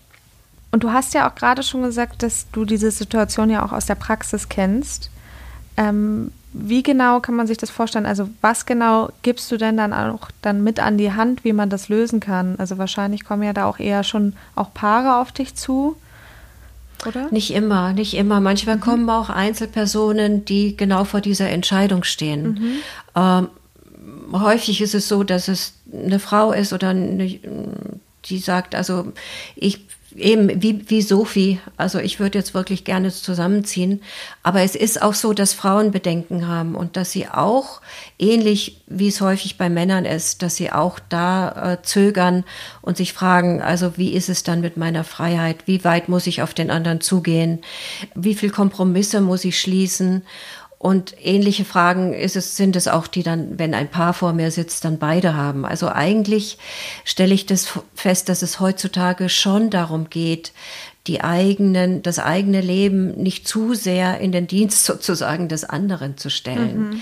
Und 0.71 0.83
du 0.83 0.91
hast 0.91 1.13
ja 1.13 1.29
auch 1.29 1.35
gerade 1.35 1.63
schon 1.63 1.81
gesagt, 1.81 2.23
dass 2.23 2.47
du 2.51 2.63
diese 2.63 2.91
Situation 2.91 3.49
ja 3.49 3.65
auch 3.65 3.71
aus 3.71 3.87
der 3.87 3.95
Praxis 3.95 4.49
kennst. 4.49 5.09
Ähm, 5.77 6.31
wie 6.51 6.83
genau 6.83 7.19
kann 7.19 7.35
man 7.35 7.47
sich 7.47 7.57
das 7.57 7.69
vorstellen? 7.69 8.05
Also 8.05 8.29
was 8.41 8.65
genau 8.65 9.09
gibst 9.21 9.51
du 9.51 9.57
denn 9.57 9.77
dann 9.77 9.93
auch 9.93 10.29
dann 10.41 10.63
mit 10.63 10.79
an 10.79 10.97
die 10.97 11.13
Hand, 11.13 11.43
wie 11.43 11.53
man 11.53 11.69
das 11.69 11.89
lösen 11.89 12.19
kann? 12.19 12.55
Also 12.57 12.77
wahrscheinlich 12.77 13.23
kommen 13.23 13.43
ja 13.43 13.53
da 13.53 13.65
auch 13.65 13.79
eher 13.79 14.03
schon 14.03 14.33
auch 14.55 14.73
Paare 14.73 15.17
auf 15.17 15.31
dich 15.31 15.55
zu. 15.55 15.95
Oder? 17.07 17.31
Nicht 17.31 17.51
immer, 17.51 17.93
nicht 17.93 18.13
immer. 18.13 18.41
Manchmal 18.41 18.77
mhm. 18.77 18.81
kommen 18.81 19.09
auch 19.09 19.29
Einzelpersonen, 19.29 20.45
die 20.45 20.75
genau 20.75 21.03
vor 21.05 21.21
dieser 21.21 21.49
Entscheidung 21.49 22.03
stehen. 22.03 22.43
Mhm. 22.43 22.71
Ähm, 23.15 23.47
häufig 24.33 24.81
ist 24.81 24.95
es 24.95 25.07
so, 25.07 25.23
dass 25.23 25.47
es 25.47 25.73
eine 25.91 26.19
Frau 26.19 26.51
ist 26.51 26.73
oder 26.73 26.89
eine, 26.89 27.39
die 28.25 28.37
sagt, 28.37 28.75
also 28.75 29.13
ich 29.55 29.88
eben 30.15 30.61
wie, 30.61 30.89
wie 30.89 31.01
Sophie, 31.01 31.59
also 31.77 31.99
ich 31.99 32.19
würde 32.19 32.37
jetzt 32.37 32.53
wirklich 32.53 32.83
gerne 32.83 33.11
zusammenziehen, 33.11 34.01
aber 34.43 34.61
es 34.61 34.75
ist 34.75 35.01
auch 35.01 35.13
so, 35.13 35.33
dass 35.33 35.53
Frauen 35.53 35.91
Bedenken 35.91 36.47
haben 36.47 36.75
und 36.75 36.97
dass 36.97 37.11
sie 37.11 37.27
auch, 37.27 37.81
ähnlich 38.17 38.81
wie 38.87 39.07
es 39.07 39.21
häufig 39.21 39.57
bei 39.57 39.69
Männern 39.69 40.05
ist, 40.05 40.41
dass 40.41 40.55
sie 40.55 40.71
auch 40.71 40.99
da 41.09 41.73
äh, 41.73 41.81
zögern 41.83 42.43
und 42.81 42.97
sich 42.97 43.13
fragen, 43.13 43.61
also 43.61 43.97
wie 43.97 44.13
ist 44.13 44.29
es 44.29 44.43
dann 44.43 44.61
mit 44.61 44.77
meiner 44.77 45.03
Freiheit, 45.03 45.67
wie 45.67 45.83
weit 45.83 46.09
muss 46.09 46.27
ich 46.27 46.41
auf 46.41 46.53
den 46.53 46.71
anderen 46.71 47.01
zugehen, 47.01 47.59
wie 48.15 48.35
viel 48.35 48.49
Kompromisse 48.49 49.21
muss 49.21 49.45
ich 49.45 49.59
schließen 49.59 50.23
und 50.79 51.13
ähnliche 51.21 51.65
Fragen 51.65 52.13
ist 52.13 52.37
es, 52.37 52.55
sind 52.55 52.77
es 52.77 52.87
auch, 52.87 53.07
die 53.07 53.21
dann, 53.21 53.59
wenn 53.59 53.73
ein 53.73 53.91
Paar 53.91 54.13
vor 54.13 54.31
mir 54.31 54.49
sitzt, 54.49 54.85
dann 54.85 54.97
beide 54.97 55.35
haben. 55.35 55.65
Also 55.65 55.89
eigentlich 55.89 56.57
stelle 57.03 57.33
ich 57.33 57.45
das 57.45 57.77
fest, 57.93 58.29
dass 58.29 58.41
es 58.41 58.61
heutzutage 58.61 59.27
schon 59.27 59.69
darum 59.69 60.09
geht, 60.09 60.53
die 61.05 61.21
eigenen, 61.21 62.01
das 62.01 62.17
eigene 62.17 62.61
Leben 62.61 63.21
nicht 63.21 63.45
zu 63.45 63.73
sehr 63.73 64.21
in 64.21 64.31
den 64.31 64.47
Dienst 64.47 64.85
sozusagen 64.85 65.49
des 65.49 65.65
anderen 65.65 66.17
zu 66.17 66.29
stellen. 66.29 66.91
Mhm. 66.91 67.01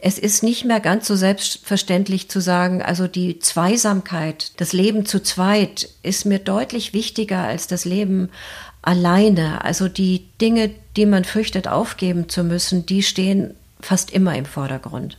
Es 0.00 0.20
ist 0.20 0.44
nicht 0.44 0.64
mehr 0.64 0.78
ganz 0.78 1.08
so 1.08 1.16
selbstverständlich 1.16 2.28
zu 2.28 2.40
sagen, 2.40 2.80
also 2.80 3.08
die 3.08 3.40
Zweisamkeit, 3.40 4.52
das 4.60 4.72
Leben 4.72 5.04
zu 5.04 5.20
zweit 5.20 5.88
ist 6.04 6.26
mir 6.26 6.38
deutlich 6.38 6.92
wichtiger 6.92 7.40
als 7.40 7.66
das 7.66 7.84
Leben 7.84 8.28
alleine. 8.86 9.64
Also 9.64 9.88
die 9.88 10.26
Dinge, 10.40 10.70
die 10.96 11.06
man 11.06 11.24
fürchtet 11.24 11.68
aufgeben 11.68 12.28
zu 12.28 12.44
müssen, 12.44 12.86
die 12.86 13.02
stehen 13.02 13.54
fast 13.80 14.10
immer 14.10 14.36
im 14.36 14.46
Vordergrund. 14.46 15.18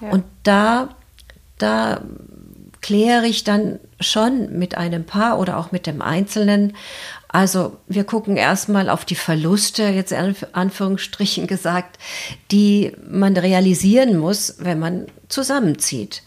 Ja. 0.00 0.10
Und 0.10 0.24
da, 0.44 0.90
da 1.58 2.02
kläre 2.80 3.26
ich 3.26 3.44
dann 3.44 3.78
schon 3.98 4.58
mit 4.58 4.76
einem 4.76 5.04
Paar 5.04 5.38
oder 5.38 5.58
auch 5.58 5.72
mit 5.72 5.86
dem 5.86 6.00
Einzelnen. 6.00 6.76
Also 7.28 7.76
wir 7.86 8.04
gucken 8.04 8.36
erstmal 8.36 8.88
auf 8.88 9.04
die 9.04 9.14
Verluste, 9.16 9.84
jetzt 9.88 10.12
in 10.12 10.34
Anführungsstrichen 10.52 11.46
gesagt, 11.46 11.98
die 12.50 12.92
man 13.08 13.36
realisieren 13.36 14.18
muss, 14.18 14.56
wenn 14.58 14.78
man 14.78 15.06
zusammenzieht. 15.28 16.22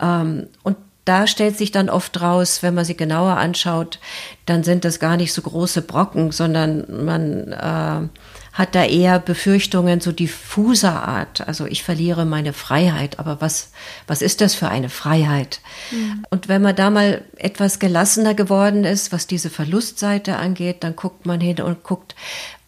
Ähm, 0.00 0.48
und 0.62 0.76
da 1.04 1.26
stellt 1.26 1.58
sich 1.58 1.72
dann 1.72 1.88
oft 1.88 2.20
raus, 2.20 2.62
wenn 2.62 2.74
man 2.74 2.84
sie 2.84 2.96
genauer 2.96 3.36
anschaut, 3.36 3.98
dann 4.46 4.62
sind 4.62 4.84
das 4.84 5.00
gar 5.00 5.16
nicht 5.16 5.32
so 5.32 5.42
große 5.42 5.82
Brocken, 5.82 6.30
sondern 6.30 7.04
man 7.04 7.52
äh, 7.52 8.08
hat 8.52 8.74
da 8.74 8.84
eher 8.84 9.18
Befürchtungen 9.18 10.00
so 10.00 10.12
diffuser 10.12 11.08
Art. 11.08 11.46
Also 11.48 11.66
ich 11.66 11.82
verliere 11.82 12.24
meine 12.24 12.52
Freiheit, 12.52 13.18
aber 13.18 13.40
was, 13.40 13.70
was 14.06 14.22
ist 14.22 14.40
das 14.40 14.54
für 14.54 14.68
eine 14.68 14.90
Freiheit? 14.90 15.60
Mhm. 15.90 16.24
Und 16.30 16.48
wenn 16.48 16.62
man 16.62 16.76
da 16.76 16.90
mal 16.90 17.24
etwas 17.36 17.78
gelassener 17.78 18.34
geworden 18.34 18.84
ist, 18.84 19.10
was 19.10 19.26
diese 19.26 19.50
Verlustseite 19.50 20.36
angeht, 20.36 20.84
dann 20.84 20.94
guckt 20.94 21.26
man 21.26 21.40
hin 21.40 21.60
und 21.62 21.82
guckt, 21.82 22.14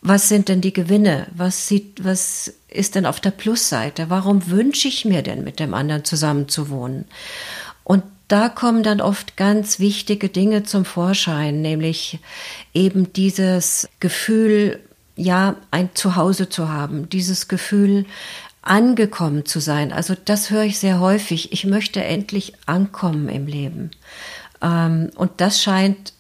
was 0.01 0.29
sind 0.29 0.49
denn 0.49 0.61
die 0.61 0.73
Gewinne? 0.73 1.29
Was 1.35 1.69
sieht, 1.69 2.05
was 2.05 2.53
ist 2.69 2.95
denn 2.95 3.07
auf 3.07 3.21
der 3.21 3.31
Plusseite? 3.31 4.11
Warum 4.11 4.51
wünsche 4.51 4.89
ich 4.89 5.05
mir 5.05 5.23
denn 5.23 5.45
mit 5.45 5.61
dem 5.61 5.73
anderen 5.73 6.05
zusammenzuwohnen? 6.05 7.07
Und 7.85 8.03
da 8.29 8.49
kommen 8.49 8.83
dann 8.83 9.01
oft 9.01 9.37
ganz 9.37 9.79
wichtige 9.79 10.29
Dinge 10.29 10.63
zum 10.63 10.85
Vorschein, 10.85 11.61
nämlich 11.61 12.19
eben 12.73 13.13
dieses 13.13 13.89
Gefühl, 14.01 14.81
ja, 15.17 15.57
ein 15.71 15.91
Zuhause 15.95 16.49
zu 16.49 16.69
haben, 16.69 17.09
dieses 17.09 17.49
Gefühl, 17.49 18.07
angekommen 18.63 19.45
zu 19.45 19.61
sein. 19.61 19.93
Also 19.93 20.15
das 20.25 20.51
höre 20.51 20.65
ich 20.65 20.79
sehr 20.79 20.99
häufig. 20.99 21.53
Ich 21.53 21.67
möchte 21.67 22.03
endlich 22.03 22.55
ankommen 22.67 23.29
im 23.29 23.47
Leben. 23.47 23.91
Ähm, 24.63 25.11
und 25.15 25.33
das 25.37 25.63
scheint 25.63 26.15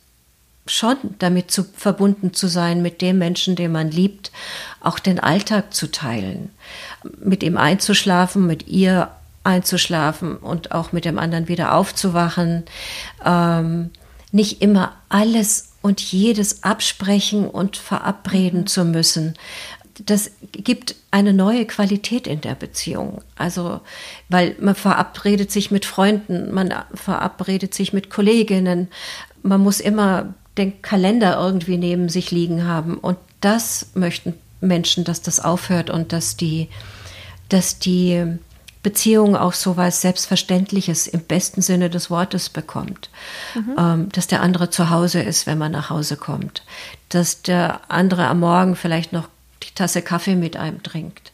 schon 0.66 0.96
damit 1.18 1.50
zu, 1.50 1.64
verbunden 1.64 2.32
zu 2.32 2.48
sein, 2.48 2.82
mit 2.82 3.00
dem 3.02 3.18
Menschen, 3.18 3.56
den 3.56 3.72
man 3.72 3.90
liebt, 3.90 4.30
auch 4.80 4.98
den 4.98 5.20
Alltag 5.20 5.74
zu 5.74 5.90
teilen, 5.90 6.50
mit 7.22 7.42
ihm 7.42 7.56
einzuschlafen, 7.56 8.46
mit 8.46 8.66
ihr 8.68 9.10
einzuschlafen 9.44 10.36
und 10.36 10.72
auch 10.72 10.92
mit 10.92 11.04
dem 11.04 11.18
anderen 11.18 11.48
wieder 11.48 11.74
aufzuwachen. 11.74 12.64
Ähm, 13.24 13.90
nicht 14.32 14.62
immer 14.62 14.96
alles 15.08 15.74
und 15.80 16.00
jedes 16.00 16.64
absprechen 16.64 17.46
und 17.48 17.76
verabreden 17.76 18.60
mhm. 18.60 18.66
zu 18.66 18.84
müssen. 18.84 19.34
Das 20.06 20.32
gibt 20.50 20.96
eine 21.12 21.32
neue 21.32 21.66
Qualität 21.66 22.26
in 22.26 22.40
der 22.40 22.56
Beziehung. 22.56 23.20
Also, 23.36 23.80
weil 24.28 24.56
man 24.58 24.74
verabredet 24.74 25.52
sich 25.52 25.70
mit 25.70 25.84
Freunden, 25.84 26.52
man 26.52 26.74
verabredet 26.94 27.74
sich 27.74 27.92
mit 27.92 28.10
Kolleginnen. 28.10 28.88
Man 29.44 29.60
muss 29.60 29.78
immer 29.78 30.34
den 30.56 30.82
Kalender 30.82 31.38
irgendwie 31.38 31.76
neben 31.76 32.08
sich 32.08 32.32
liegen 32.32 32.64
haben. 32.64 32.98
Und 32.98 33.18
das 33.40 33.90
möchten 33.94 34.34
Menschen, 34.60 35.04
dass 35.04 35.22
das 35.22 35.38
aufhört 35.38 35.90
und 35.90 36.12
dass 36.12 36.36
die, 36.36 36.68
dass 37.48 37.78
die 37.78 38.38
Beziehung 38.84 39.34
auch 39.34 39.54
so 39.54 39.76
was 39.76 40.02
Selbstverständliches 40.02 41.08
im 41.08 41.20
besten 41.20 41.62
Sinne 41.62 41.90
des 41.90 42.10
Wortes 42.10 42.50
bekommt. 42.50 43.10
Mhm. 43.54 43.76
Ähm, 43.76 44.08
dass 44.10 44.28
der 44.28 44.42
andere 44.42 44.70
zu 44.70 44.90
Hause 44.90 45.22
ist, 45.22 45.48
wenn 45.48 45.58
man 45.58 45.72
nach 45.72 45.90
Hause 45.90 46.16
kommt. 46.16 46.62
Dass 47.08 47.42
der 47.42 47.80
andere 47.88 48.28
am 48.28 48.40
Morgen 48.40 48.76
vielleicht 48.76 49.12
noch 49.12 49.28
die 49.64 49.74
Tasse 49.74 50.02
Kaffee 50.02 50.36
mit 50.36 50.56
einem 50.56 50.82
trinkt. 50.82 51.32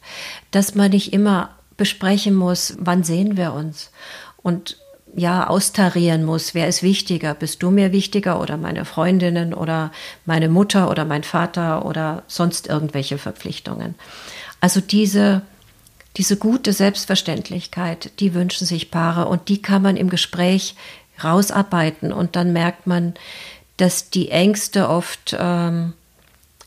Dass 0.53 0.75
man 0.75 0.93
nicht 0.93 1.13
immer 1.13 1.51
besprechen 1.77 2.35
muss, 2.35 2.77
wann 2.79 3.03
sehen 3.03 3.37
wir 3.37 3.53
uns. 3.53 3.91
Und 4.39 4.79
ja, 5.17 5.49
austarieren 5.49 6.25
muss, 6.25 6.55
wer 6.55 6.69
ist 6.69 6.85
wichtiger? 6.85 7.35
Bist 7.35 7.65
du 7.65 7.73
mir 7.73 7.91
wichtiger 7.91 8.41
oder 8.41 8.57
meine 8.57 8.85
Freundinnen 8.85 9.55
oder 9.55 9.91
meine 10.25 10.49
Mutter 10.49 10.89
oder 10.89 11.05
mein 11.05 11.25
Vater 11.25 11.85
oder 11.85 12.23
sonst 12.29 12.69
irgendwelche 12.69 13.19
Verpflichtungen? 13.19 13.97
Also 14.61 14.81
diese 14.81 15.43
diese 16.17 16.37
gute 16.37 16.73
Selbstverständlichkeit, 16.73 18.11
die 18.21 18.35
wünschen 18.35 18.67
sich 18.67 18.91
Paare 18.91 19.27
und 19.27 19.49
die 19.49 19.63
kann 19.63 19.83
man 19.83 19.97
im 19.97 20.11
Gespräch 20.11 20.75
rausarbeiten 21.23 22.13
und 22.13 22.37
dann 22.37 22.53
merkt 22.53 22.87
man, 22.87 23.15
dass 23.77 24.11
die 24.11 24.31
Ängste 24.31 24.89
oft 24.89 25.37
ähm, 25.39 25.95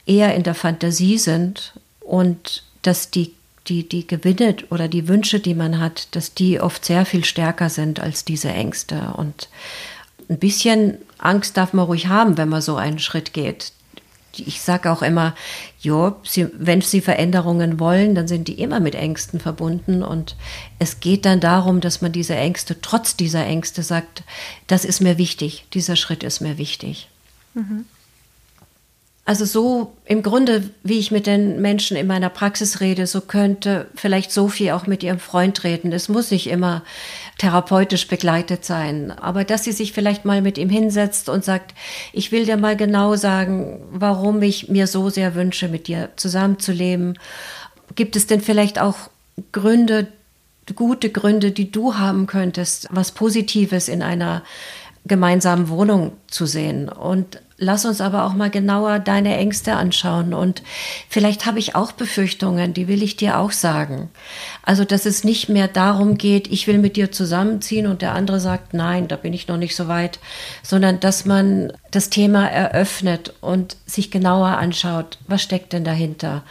eher 0.05 0.35
in 0.35 0.43
der 0.43 0.55
Fantasie 0.55 1.17
sind 1.17 1.73
und 1.99 2.63
dass 2.81 3.11
die, 3.11 3.33
die, 3.67 3.87
die 3.87 4.07
Gewinne 4.07 4.55
oder 4.69 4.87
die 4.87 5.07
Wünsche, 5.07 5.39
die 5.39 5.55
man 5.55 5.79
hat, 5.79 6.15
dass 6.15 6.33
die 6.33 6.59
oft 6.59 6.85
sehr 6.85 7.05
viel 7.05 7.23
stärker 7.23 7.69
sind 7.69 7.99
als 7.99 8.25
diese 8.25 8.49
Ängste. 8.49 9.13
Und 9.15 9.49
ein 10.29 10.39
bisschen 10.39 10.97
Angst 11.17 11.57
darf 11.57 11.73
man 11.73 11.85
ruhig 11.85 12.07
haben, 12.07 12.37
wenn 12.37 12.49
man 12.49 12.61
so 12.61 12.75
einen 12.75 12.99
Schritt 12.99 13.33
geht 13.33 13.71
ich 14.39 14.61
sage 14.61 14.91
auch 14.91 15.01
immer, 15.01 15.35
ja, 15.79 16.15
sie, 16.23 16.47
wenn 16.53 16.81
Sie 16.81 17.01
Veränderungen 17.01 17.79
wollen, 17.79 18.15
dann 18.15 18.27
sind 18.27 18.47
die 18.47 18.59
immer 18.59 18.79
mit 18.79 18.95
Ängsten 18.95 19.39
verbunden. 19.39 20.03
Und 20.03 20.35
es 20.79 20.99
geht 20.99 21.25
dann 21.25 21.39
darum, 21.39 21.81
dass 21.81 22.01
man 22.01 22.11
diese 22.11 22.35
Ängste, 22.35 22.81
trotz 22.81 23.15
dieser 23.15 23.45
Ängste 23.45 23.83
sagt, 23.83 24.23
das 24.67 24.85
ist 24.85 25.01
mir 25.01 25.17
wichtig, 25.17 25.65
dieser 25.73 25.95
Schritt 25.95 26.23
ist 26.23 26.41
mir 26.41 26.57
wichtig. 26.57 27.09
Mhm. 27.53 27.85
Also 29.25 29.45
so 29.45 29.93
im 30.03 30.21
Grunde, 30.21 30.69
wie 30.83 30.99
ich 30.99 31.09
mit 31.09 31.27
den 31.27 31.61
Menschen 31.61 31.95
in 31.95 32.07
meiner 32.07 32.27
Praxis 32.27 32.81
rede, 32.81 33.07
so 33.07 33.21
könnte 33.21 33.87
vielleicht 33.95 34.33
Sophie 34.33 34.73
auch 34.73 34.85
mit 34.85 35.01
ihrem 35.01 35.19
Freund 35.19 35.63
reden. 35.63 35.93
Es 35.93 36.09
muss 36.09 36.29
nicht 36.29 36.47
immer 36.47 36.83
therapeutisch 37.37 38.09
begleitet 38.09 38.65
sein, 38.65 39.11
aber 39.11 39.45
dass 39.45 39.63
sie 39.63 39.71
sich 39.71 39.93
vielleicht 39.93 40.25
mal 40.25 40.41
mit 40.41 40.57
ihm 40.57 40.69
hinsetzt 40.69 41.29
und 41.29 41.45
sagt, 41.45 41.73
ich 42.11 42.33
will 42.33 42.45
dir 42.45 42.57
mal 42.57 42.75
genau 42.75 43.15
sagen, 43.15 43.79
warum 43.91 44.41
ich 44.41 44.67
mir 44.67 44.87
so 44.87 45.09
sehr 45.09 45.35
wünsche, 45.35 45.69
mit 45.69 45.87
dir 45.87 46.09
zusammenzuleben. 46.17 47.17
Gibt 47.95 48.17
es 48.17 48.27
denn 48.27 48.41
vielleicht 48.41 48.77
auch 48.77 49.09
Gründe, 49.53 50.07
gute 50.75 51.09
Gründe, 51.09 51.51
die 51.51 51.71
du 51.71 51.95
haben 51.95 52.27
könntest, 52.27 52.87
was 52.91 53.11
Positives 53.11 53.87
in 53.87 54.03
einer 54.03 54.43
gemeinsamen 55.05 55.69
Wohnung 55.69 56.13
zu 56.27 56.45
sehen. 56.45 56.89
Und 56.89 57.39
lass 57.57 57.85
uns 57.85 58.01
aber 58.01 58.25
auch 58.25 58.33
mal 58.33 58.49
genauer 58.49 58.99
deine 58.99 59.35
Ängste 59.37 59.73
anschauen. 59.73 60.33
Und 60.33 60.63
vielleicht 61.09 61.45
habe 61.45 61.59
ich 61.59 61.75
auch 61.75 61.91
Befürchtungen, 61.91 62.73
die 62.73 62.87
will 62.87 63.03
ich 63.03 63.15
dir 63.15 63.39
auch 63.39 63.51
sagen. 63.51 64.09
Also, 64.63 64.85
dass 64.85 65.05
es 65.05 65.23
nicht 65.23 65.49
mehr 65.49 65.67
darum 65.67 66.17
geht, 66.17 66.47
ich 66.51 66.67
will 66.67 66.77
mit 66.77 66.95
dir 66.95 67.11
zusammenziehen 67.11 67.87
und 67.87 68.01
der 68.01 68.13
andere 68.13 68.39
sagt, 68.39 68.73
nein, 68.73 69.07
da 69.07 69.15
bin 69.15 69.33
ich 69.33 69.47
noch 69.47 69.57
nicht 69.57 69.75
so 69.75 69.87
weit, 69.87 70.19
sondern 70.61 70.99
dass 70.99 71.25
man 71.25 71.73
das 71.91 72.09
Thema 72.09 72.47
eröffnet 72.49 73.33
und 73.41 73.77
sich 73.85 74.09
genauer 74.09 74.57
anschaut, 74.57 75.19
was 75.27 75.41
steckt 75.41 75.73
denn 75.73 75.83
dahinter. 75.83 76.43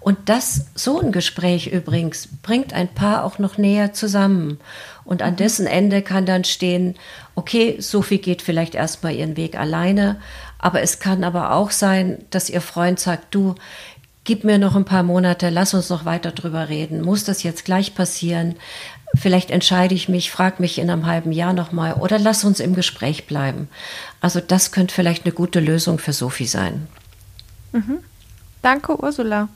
Und 0.00 0.18
das, 0.26 0.66
so 0.74 1.00
ein 1.00 1.12
Gespräch 1.12 1.68
übrigens, 1.68 2.28
bringt 2.42 2.72
ein 2.72 2.88
Paar 2.88 3.24
auch 3.24 3.38
noch 3.38 3.56
näher 3.56 3.92
zusammen. 3.92 4.58
Und 5.04 5.22
an 5.22 5.36
dessen 5.36 5.66
Ende 5.66 6.02
kann 6.02 6.26
dann 6.26 6.44
stehen, 6.44 6.94
okay, 7.40 7.76
Sophie 7.80 8.18
geht 8.18 8.42
vielleicht 8.42 8.74
erstmal 8.74 9.14
ihren 9.14 9.36
Weg 9.38 9.58
alleine, 9.58 10.20
aber 10.58 10.82
es 10.82 11.00
kann 11.00 11.24
aber 11.24 11.52
auch 11.52 11.70
sein, 11.70 12.18
dass 12.28 12.50
ihr 12.50 12.60
Freund 12.60 13.00
sagt, 13.00 13.34
du, 13.34 13.54
gib 14.24 14.44
mir 14.44 14.58
noch 14.58 14.76
ein 14.76 14.84
paar 14.84 15.02
Monate, 15.02 15.48
lass 15.48 15.72
uns 15.72 15.88
noch 15.88 16.04
weiter 16.04 16.32
drüber 16.32 16.68
reden. 16.68 17.00
Muss 17.00 17.24
das 17.24 17.42
jetzt 17.42 17.64
gleich 17.64 17.94
passieren? 17.94 18.56
Vielleicht 19.14 19.50
entscheide 19.50 19.94
ich 19.94 20.08
mich, 20.08 20.30
frag 20.30 20.60
mich 20.60 20.78
in 20.78 20.90
einem 20.90 21.06
halben 21.06 21.32
Jahr 21.32 21.54
nochmal 21.54 21.94
oder 21.94 22.18
lass 22.18 22.44
uns 22.44 22.60
im 22.60 22.74
Gespräch 22.74 23.26
bleiben. 23.26 23.68
Also 24.20 24.40
das 24.40 24.70
könnte 24.70 24.94
vielleicht 24.94 25.24
eine 25.24 25.32
gute 25.32 25.60
Lösung 25.60 25.98
für 25.98 26.12
Sophie 26.12 26.46
sein. 26.46 26.88
Mhm. 27.72 28.00
Danke, 28.60 29.02
Ursula. 29.02 29.48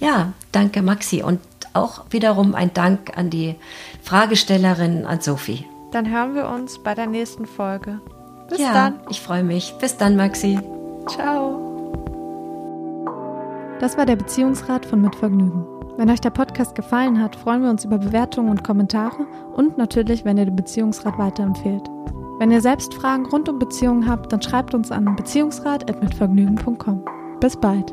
Ja, 0.00 0.32
danke, 0.50 0.80
Maxi. 0.80 1.22
Und 1.22 1.40
auch 1.74 2.06
wiederum 2.08 2.54
ein 2.54 2.72
Dank 2.72 3.16
an 3.16 3.28
die 3.28 3.56
Fragestellerin, 4.02 5.04
an 5.04 5.20
Sophie. 5.20 5.66
Dann 5.92 6.10
hören 6.10 6.34
wir 6.34 6.48
uns 6.48 6.78
bei 6.78 6.94
der 6.94 7.06
nächsten 7.06 7.46
Folge. 7.46 8.00
Bis 8.48 8.58
ja, 8.58 8.72
dann. 8.72 9.00
Ich 9.08 9.20
freue 9.20 9.44
mich. 9.44 9.74
Bis 9.78 9.96
dann, 9.96 10.16
Maxi. 10.16 10.58
Ciao. 11.06 11.72
Das 13.80 13.96
war 13.96 14.06
der 14.06 14.16
Beziehungsrat 14.16 14.86
von 14.86 15.00
Mitvergnügen. 15.00 15.66
Wenn 15.96 16.10
euch 16.10 16.20
der 16.20 16.30
Podcast 16.30 16.74
gefallen 16.74 17.20
hat, 17.20 17.36
freuen 17.36 17.62
wir 17.62 17.70
uns 17.70 17.84
über 17.84 17.98
Bewertungen 17.98 18.48
und 18.48 18.64
Kommentare 18.64 19.26
und 19.54 19.76
natürlich, 19.76 20.24
wenn 20.24 20.38
ihr 20.38 20.46
den 20.46 20.56
Beziehungsrat 20.56 21.18
weiterempfehlt. 21.18 21.82
Wenn 22.38 22.50
ihr 22.50 22.60
selbst 22.60 22.94
Fragen 22.94 23.26
rund 23.26 23.48
um 23.48 23.58
Beziehungen 23.58 24.08
habt, 24.08 24.32
dann 24.32 24.40
schreibt 24.40 24.74
uns 24.74 24.90
an 24.90 25.14
beziehungsrat.mitvergnügen.com. 25.16 27.04
Bis 27.40 27.56
bald. 27.56 27.92